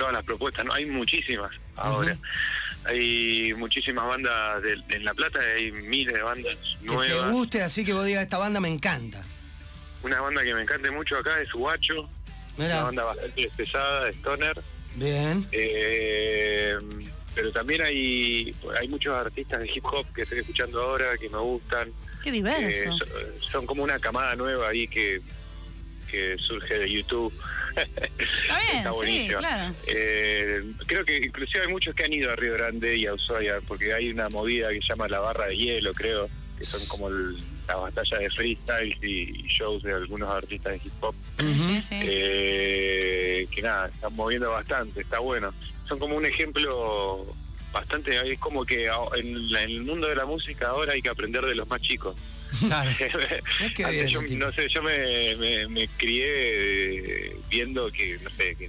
todas 0.00 0.14
las 0.14 0.24
propuestas, 0.24 0.64
¿no? 0.64 0.72
Hay 0.72 0.86
muchísimas 0.86 1.52
ahora. 1.76 2.16
Hay 2.86 3.52
muchísimas 3.58 4.06
bandas 4.08 4.62
de, 4.62 4.72
en 4.88 5.04
La 5.04 5.12
Plata, 5.12 5.38
hay 5.54 5.70
miles 5.70 6.14
de 6.14 6.22
bandas 6.22 6.56
Que 6.80 6.86
te 6.86 6.92
nuevas. 6.94 7.30
guste, 7.30 7.62
así 7.62 7.84
que 7.84 7.92
vos 7.92 8.06
digas, 8.06 8.22
esta 8.22 8.38
banda 8.38 8.58
me 8.58 8.68
encanta. 8.68 9.22
Una 10.02 10.18
banda 10.22 10.42
que 10.42 10.54
me 10.54 10.62
encanta 10.62 10.90
mucho 10.90 11.18
acá 11.18 11.38
es 11.42 11.52
Guacho, 11.52 12.00
una 12.00 12.08
Mira, 12.56 12.84
banda 12.84 13.04
bastante 13.04 13.50
pesada, 13.54 14.08
Stoner. 14.08 14.58
bien. 14.94 15.46
Eh, 15.52 16.74
pero 17.34 17.52
también 17.52 17.82
hay 17.82 18.54
hay 18.80 18.88
muchos 18.88 19.14
artistas 19.14 19.60
de 19.60 19.70
hip 19.72 19.84
hop 19.84 20.06
que 20.14 20.22
estoy 20.22 20.38
escuchando 20.38 20.80
ahora 20.80 21.16
que 21.18 21.28
me 21.28 21.38
gustan. 21.38 21.92
Qué 22.22 22.30
Eh, 22.30 22.32
diverso. 22.32 22.96
son, 22.96 23.08
son 23.52 23.66
como 23.66 23.82
una 23.82 23.98
camada 23.98 24.34
nueva 24.36 24.70
ahí 24.70 24.88
que, 24.88 25.20
que 26.10 26.36
surge 26.38 26.78
de 26.78 26.90
YouTube. 26.90 27.32
Está 27.76 28.58
bien, 28.58 28.76
Está 28.78 28.90
sí, 28.92 28.96
buenísima. 28.98 29.38
claro. 29.38 29.74
Eh, 29.86 30.62
creo 30.86 31.04
que 31.04 31.16
inclusive 31.18 31.64
hay 31.64 31.72
muchos 31.72 31.94
que 31.94 32.04
han 32.04 32.12
ido 32.12 32.30
a 32.30 32.36
Río 32.36 32.54
Grande 32.54 32.96
y 32.96 33.06
a 33.06 33.14
Ushuaia 33.14 33.60
porque 33.66 33.92
hay 33.94 34.10
una 34.10 34.28
movida 34.28 34.68
que 34.70 34.80
se 34.82 34.88
llama 34.88 35.08
la 35.08 35.20
barra 35.20 35.46
de 35.46 35.56
hielo, 35.56 35.92
creo, 35.94 36.28
que 36.58 36.64
son 36.64 36.80
como 36.88 37.08
el- 37.08 37.36
la 37.68 37.76
batalla 37.76 38.18
de 38.18 38.30
freestyle 38.30 38.96
y 39.04 39.44
shows 39.46 39.82
de 39.84 39.92
algunos 39.92 40.28
artistas 40.28 40.72
de 40.72 40.78
hip 40.84 40.92
hop. 41.00 41.14
Sí, 41.38 41.80
sí. 41.82 42.00
Eh, 42.02 43.46
que 43.50 43.62
nada, 43.62 43.88
están 43.88 44.14
moviendo 44.16 44.50
bastante, 44.50 45.00
está 45.02 45.20
bueno. 45.20 45.54
Son 45.86 45.98
como 45.98 46.16
un 46.16 46.24
ejemplo 46.26 47.26
bastante, 47.72 48.32
es 48.32 48.38
como 48.38 48.64
que 48.64 48.86
en, 49.16 49.52
la- 49.52 49.62
en 49.62 49.70
el 49.70 49.82
mundo 49.82 50.06
de 50.08 50.14
la 50.16 50.24
música 50.26 50.68
ahora 50.68 50.92
hay 50.92 51.02
que 51.02 51.08
aprender 51.08 51.44
de 51.44 51.54
los 51.54 51.68
más 51.68 51.80
chicos. 51.80 52.16
Claro. 52.66 52.90
qué 52.98 53.84
Antes 53.84 53.90
bien, 53.90 54.08
yo, 54.08 54.22
no 54.38 54.50
sé, 54.52 54.68
yo 54.68 54.82
me, 54.82 55.36
me, 55.36 55.68
me 55.68 55.88
crié 55.96 56.26
eh, 57.28 57.36
viendo 57.48 57.90
que, 57.92 58.18
no 58.22 58.30
sé, 58.30 58.56
que 58.56 58.68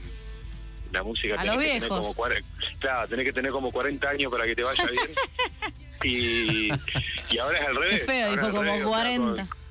la 0.91 1.01
música 1.03 1.35
A 1.35 1.37
tenés 1.41 1.55
los 1.55 1.63
que 1.65 1.71
tener 1.73 1.89
como 1.89 2.13
40, 2.13 2.47
claro, 2.79 3.07
tenés 3.07 3.25
que 3.25 3.33
tener 3.33 3.51
como 3.51 3.71
40 3.71 4.09
años 4.09 4.31
para 4.31 4.45
que 4.45 4.55
te 4.55 4.63
vaya 4.63 4.85
bien. 4.85 5.09
y, 6.03 6.69
y 7.33 7.37
ahora 7.39 7.57
es 7.59 7.65
al 7.67 7.73
Qué 7.75 7.79
revés. 7.79 8.05
feo, 8.05 8.29
ahora 8.29 8.41
dijo 8.41 8.57
como 8.57 8.61
revés, 8.71 8.85
o 8.85 8.89
sea, 8.89 8.97
40. 9.03 9.47
con- 9.47 9.61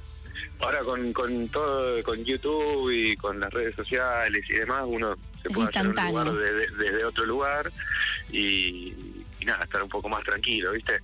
ahora 0.62 0.80
con, 0.80 1.12
con 1.12 1.48
todo, 1.48 2.02
con 2.02 2.24
YouTube 2.24 2.90
y 2.90 3.16
con 3.16 3.38
las 3.40 3.52
redes 3.52 3.74
sociales 3.76 4.42
y 4.48 4.54
demás, 4.54 4.82
uno 4.86 5.16
se 5.42 5.48
Es 5.48 5.54
puede 5.56 5.68
hacer 5.68 5.86
un 5.86 5.94
lugar 5.94 6.32
de- 6.32 6.52
de- 6.52 6.70
desde 6.84 7.04
otro 7.04 7.24
lugar 7.26 7.72
y 8.32 8.92
nada, 9.50 9.64
estar 9.64 9.82
un 9.82 9.88
poco 9.88 10.08
más 10.08 10.22
tranquilo, 10.24 10.72
¿viste? 10.72 11.00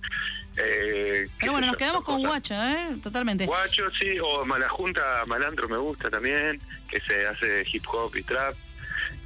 Eh, 0.57 1.27
Pero 1.39 1.51
bueno, 1.51 1.67
nos 1.67 1.73
yo, 1.75 1.77
quedamos 1.77 2.03
con. 2.03 2.21
Guacho, 2.21 2.55
¿eh? 2.55 2.95
Totalmente. 3.01 3.45
Guacho, 3.45 3.83
sí, 3.99 4.17
o 4.19 4.45
Malajunta, 4.45 5.23
Malandro 5.27 5.69
me 5.69 5.77
gusta 5.77 6.09
también, 6.09 6.59
que 6.89 6.99
se 7.01 7.27
hace 7.27 7.63
hip 7.71 7.83
hop 7.91 8.15
y 8.15 8.23
trap. 8.23 8.55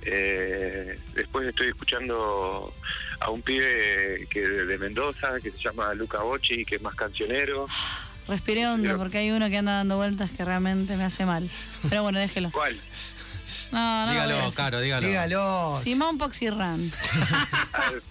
Eh, 0.04 1.00
después 1.14 1.48
estoy 1.48 1.68
escuchando 1.68 2.74
a 3.20 3.30
un 3.30 3.42
pibe 3.42 4.28
que 4.30 4.42
de, 4.42 4.78
Mendoza 4.78 5.40
que 5.40 5.52
se 5.52 5.60
llama 5.60 5.94
Luca 5.94 6.20
Bocci, 6.22 6.66
que 6.66 6.76
es 6.76 6.82
más 6.82 6.96
cancionero. 6.96 7.68
Respiré 8.28 8.68
hondo 8.68 8.88
Pero- 8.88 8.98
porque 8.98 9.20
hay 9.20 9.32
uno 9.32 9.50
que 9.50 9.58
anda 9.58 9.74
dando 9.74 9.98
vueltas 9.98 10.32
que 10.32 10.44
realmente 10.44 10.96
me 10.98 11.04
hace 11.04 11.26
mal. 11.26 11.50
Pero 11.90 12.04
bueno, 12.04 12.20
déjelo. 12.20 12.52
¿Cuál? 12.52 12.78
No, 13.72 14.06
no. 14.06 14.12
dígalo. 14.12 14.52
Caro, 14.56 14.80
dígalo. 14.82 15.08
Dígalo. 15.08 15.80
Simón 15.82 16.18
Poxirran. 16.18 16.82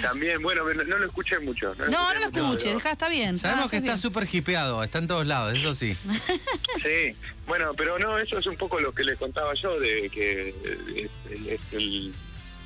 También, 0.00 0.40
bueno, 0.42 0.64
no, 0.72 0.84
no 0.84 0.98
lo 0.98 1.06
escuché 1.06 1.38
mucho. 1.40 1.74
No, 1.76 1.86
No, 1.86 2.14
no 2.14 2.20
lo 2.20 2.26
escuches, 2.26 2.62
pero- 2.64 2.74
deja, 2.76 2.90
está 2.92 3.08
bien. 3.08 3.36
Sabemos 3.38 3.70
que 3.70 3.76
está 3.78 3.96
súper 3.96 4.26
hipeado, 4.32 4.82
está 4.82 4.98
en 4.98 5.06
todos 5.08 5.26
lados, 5.26 5.54
eso 5.54 5.74
sí. 5.74 5.94
Sí, 6.82 7.16
bueno, 7.46 7.72
pero 7.76 7.98
no, 7.98 8.18
eso 8.18 8.38
es 8.38 8.46
un 8.46 8.56
poco 8.56 8.80
lo 8.80 8.92
que 8.92 9.04
les 9.04 9.18
contaba 9.18 9.54
yo, 9.54 9.78
de 9.78 10.08
que 10.10 10.48
es, 10.96 11.10
el- 11.30 11.48
es 11.48 11.60
el- 11.72 12.14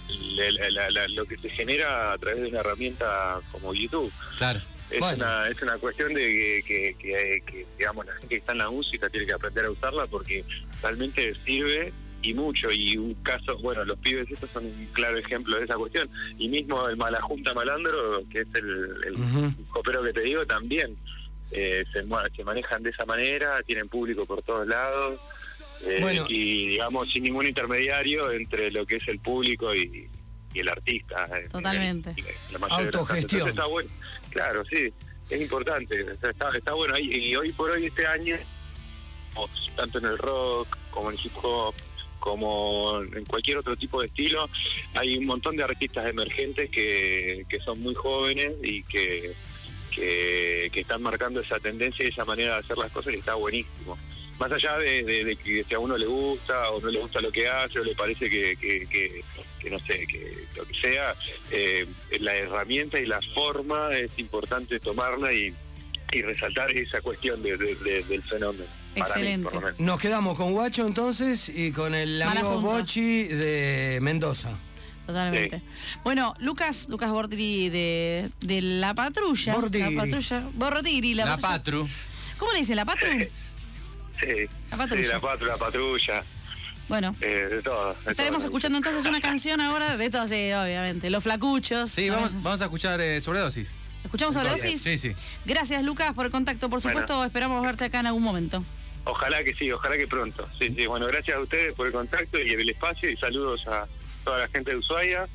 el- 0.09 0.75
la- 0.75 0.91
la- 0.91 1.09
lo 1.09 1.25
que 1.27 1.37
se 1.37 1.51
genera 1.51 2.13
a 2.13 2.19
través 2.19 2.41
de 2.43 2.49
una 2.49 2.61
herramienta 2.61 3.41
como 3.51 3.75
YouTube. 3.75 4.13
Claro. 4.39 4.61
Es, 4.89 5.01
Bueno. 5.01 5.17
una, 5.25 5.49
es 5.49 5.61
una 5.63 5.79
cuestión 5.79 6.15
de 6.15 6.21
que, 6.21 6.63
que- 6.67 6.97
que- 6.99 7.43
que, 7.45 7.67
digamos, 7.77 8.07
la 8.07 8.13
gente 8.13 8.29
que 8.29 8.37
está 8.37 8.53
en 8.53 8.59
la 8.59 8.71
música 8.71 9.09
tiene 9.11 9.27
que 9.27 9.33
aprender 9.33 9.65
a 9.65 9.71
usarla 9.71 10.07
porque 10.07 10.45
realmente 10.81 11.35
sirve 11.45 11.93
y 12.23 12.35
mucho. 12.35 12.71
Y 12.71 12.97
un 12.97 13.15
caso, 13.23 13.57
bueno, 13.59 13.85
los 13.85 13.99
pibes 13.99 14.31
estos 14.31 14.51
son 14.51 14.65
un 14.65 14.89
claro 14.93 15.19
ejemplo 15.19 15.57
de 15.59 15.65
esa 15.65 15.75
cuestión. 15.77 16.09
Y 16.39 16.49
mismo 16.49 16.89
el 16.89 16.97
Malajunta 16.97 17.55
Malandro, 17.55 18.23
que 18.31 18.41
es 18.41 18.49
el, 18.55 18.97
el 19.07 19.67
copero 19.69 20.03
que 20.03 20.13
te 20.13 20.21
digo, 20.23 20.45
también 20.47 20.97
eh, 21.53 21.85
se, 21.93 22.05
se 22.37 22.45
manejan 22.45 22.83
de 22.83 22.91
esa 22.91 23.05
manera, 23.07 23.63
tienen 23.63 23.89
público 23.89 24.27
por 24.27 24.43
todos 24.43 24.67
lados. 24.67 25.21
eh, 25.85 25.99
Bueno. 26.01 26.25
Y 26.29 26.69
digamos, 26.69 27.11
sin 27.13 27.23
ningún 27.25 27.47
intermediario 27.47 28.31
entre 28.31 28.71
lo 28.71 28.85
que 28.87 28.97
es 28.97 29.07
el 29.09 29.19
público 29.21 29.75
y, 29.75 30.09
y 30.55 30.59
el 30.61 30.69
artista. 30.69 31.29
eh, 31.39 31.49
Totalmente. 31.49 32.11
en 32.11 32.53
la 32.53 32.59
mayoría 32.59 32.87
de 32.87 32.93
los 32.93 33.07
casos. 33.07 33.09
Autogestión. 33.09 33.41
Entonces 33.41 33.49
está 33.51 33.67
bueno. 33.67 33.91
Claro, 34.31 34.65
sí, 34.65 34.93
es 35.31 35.41
importante. 35.41 36.01
está, 36.01 36.31
está 36.57 36.73
bueno. 36.75 36.99
Y, 36.99 37.15
y 37.29 37.37
hoy 37.37 37.53
por 37.53 37.71
hoy, 37.71 37.87
este 37.87 38.07
año, 38.07 38.37
tanto 39.77 39.99
en 39.99 40.07
el 40.07 40.19
rock 40.19 40.77
como 40.91 41.11
en 41.11 41.19
el 41.19 41.25
hip 41.27 41.33
hop, 41.43 41.75
como 42.19 43.01
en 43.03 43.25
cualquier 43.25 43.59
otro 43.59 43.77
tipo 43.77 44.01
de 44.01 44.07
estilo, 44.07 44.49
hay 44.95 45.17
un 45.17 45.27
montón 45.27 45.57
de 45.57 45.63
artistas 45.63 46.07
emergentes 46.07 46.71
que, 46.71 47.45
que 47.49 47.59
son 47.61 47.81
muy 47.81 47.95
jóvenes 47.95 48.55
y 48.63 48.83
que, 48.85 49.33
que, 49.91 50.71
están 50.75 51.03
marcando 51.03 51.41
esa 51.41 51.59
tendencia 51.59 52.05
y 52.05 52.09
esa 52.09 52.25
manera 52.25 52.55
de 52.55 52.61
hacer 52.61 52.77
las 52.79 52.93
cosas 52.93 53.15
y 53.15 53.19
está 53.19 53.35
buenísimo. 53.35 53.97
Más 54.39 54.53
allá 54.53 54.77
de, 54.77 55.39
que 55.43 55.65
si 55.65 55.75
a 55.75 55.79
uno 55.79 55.97
le 55.97 56.05
gusta 56.07 56.71
o 56.71 56.81
no 56.81 56.89
le 56.89 56.99
gusta 57.01 57.21
lo 57.23 57.33
que 57.33 57.49
hace 57.49 57.81
o 57.81 57.83
le 57.83 57.95
parece 57.95 58.29
que, 58.29 58.55
que, 58.57 59.71
no 59.71 59.79
sé, 59.79 60.07
que 60.07 60.45
lo 60.55 60.65
que 60.67 60.75
sea, 60.81 61.15
eh, 61.51 61.87
la 62.21 62.37
herramienta 62.37 63.01
y 63.01 63.07
la 63.07 63.21
forma 63.35 63.97
es 63.97 64.11
importante 64.19 64.79
tomarla 64.79 65.33
y, 65.33 65.55
y 66.13 66.23
resaltar 66.23 66.71
esa 66.77 67.01
cuestión 67.01 67.43
de- 67.43 67.57
del 67.57 68.23
fenómeno. 68.23 68.67
Mí, 68.97 69.03
Excelente. 69.03 69.49
Nos 69.79 70.01
quedamos 70.01 70.37
con 70.37 70.53
Guacho 70.53 70.87
entonces 70.87 71.49
y 71.49 71.73
con 71.73 71.95
el 71.95 72.21
amigo. 72.23 72.61
Bochi 72.61 73.25
de 73.25 73.99
Mendoza. 74.03 74.51
Totalmente. 75.07 75.63
Bueno, 76.03 76.35
Lucas, 76.41 76.89
Lucas 76.89 77.11
Bortiri 77.11 77.69
de, 77.69 78.29
de 78.41 78.61
La 78.63 78.93
Patrulla. 78.95 79.53
Bortiri. 79.55 79.95
La 79.95 80.03
Patrulla. 80.03 80.43
Bortiri, 80.55 81.15
La, 81.15 81.25
La 81.27 81.37
Patrulla. 81.37 81.49
Patru. 81.59 81.89
¿Cómo 82.39 82.53
le 82.53 82.59
dice? 82.59 82.75
¿La 82.75 82.85
Patru? 82.85 83.07
Sí, 83.13 84.27
La 84.71 84.77
patrulla. 84.79 85.03
sí, 85.05 85.09
la, 85.13 85.21
patru- 85.21 85.47
la 85.47 85.57
patrulla, 85.59 86.25
Bueno. 86.89 87.15
eh, 87.21 87.49
de 87.51 87.63
todo. 87.63 87.95
de 88.05 88.11
Estaremos 88.11 88.39
todo. 88.39 88.47
escuchando 88.49 88.79
entonces 88.79 89.05
una 89.05 89.21
canción 89.21 89.61
ahora 89.61 89.97
de 89.97 90.11
todo, 90.11 90.27
sí, 90.27 90.51
obviamente. 90.53 91.11
Los 91.11 91.23
flacuchos. 91.23 91.91
Sí, 91.91 92.09
vamos, 92.11 92.35
vamos 92.43 92.61
a 92.63 92.65
escuchar 92.65 93.01
eh, 93.01 93.21
sobredosis. 93.21 93.75
¿Escuchamos 94.05 94.35
sobredosis? 94.35 94.81
Sí, 94.83 94.97
sí. 94.99 95.13
Gracias, 95.45 95.83
Lucas, 95.83 96.15
por 96.15 96.27
el 96.27 96.33
contacto. 96.33 96.69
Por 96.71 96.81
Bueno. 96.83 96.99
supuesto, 96.99 97.25
esperamos 97.25 97.63
verte 97.63 97.85
acá 97.85 98.01
en 98.01 98.07
algún 98.07 98.23
momento. 98.23 98.65
Ojalá 99.07 99.43
que 99.45 99.55
sí, 99.55 99.71
ojalá 99.71 99.97
que 99.97 100.09
pronto. 100.09 100.49
Sí, 100.59 100.75
sí, 100.75 100.87
bueno, 100.87 101.07
gracias 101.07 101.37
a 101.37 101.41
ustedes 101.41 101.75
por 101.75 101.87
el 101.87 101.93
contacto 101.93 102.41
y 102.41 102.51
el 102.51 102.69
espacio 102.69 103.09
y 103.09 103.17
saludos 103.17 103.67
a 103.69 103.87
toda 104.25 104.39
la 104.41 104.49
gente 104.49 104.73
de 104.73 104.79
Ushuaia 104.79 105.29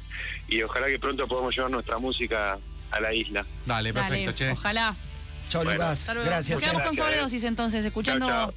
y 0.49 0.62
ojalá 0.62 0.88
que 0.88 0.99
pronto 0.99 1.25
podamos 1.25 1.55
llevar 1.55 1.71
nuestra 1.71 1.97
música 1.97 2.60
a 2.91 2.99
la 2.99 3.13
isla. 3.13 3.45
Dale, 3.65 3.93
perfecto, 3.93 4.31
Dale, 4.31 4.36
che. 4.36 4.51
ojalá. 4.51 4.93
Chao, 5.47 5.63
Bueno. 5.63 5.79
Lucas. 5.84 6.05
Gracias. 6.13 6.49
Nos 6.49 6.60
quedamos 6.62 6.81
con 6.84 6.95
Gracias, 6.95 7.05
sobredosis 7.07 7.43
entonces, 7.45 7.86
escuchando 7.86 8.53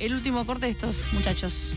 el 0.00 0.14
último 0.14 0.44
corte 0.44 0.66
de 0.66 0.72
estos 0.72 1.12
muchachos. 1.12 1.74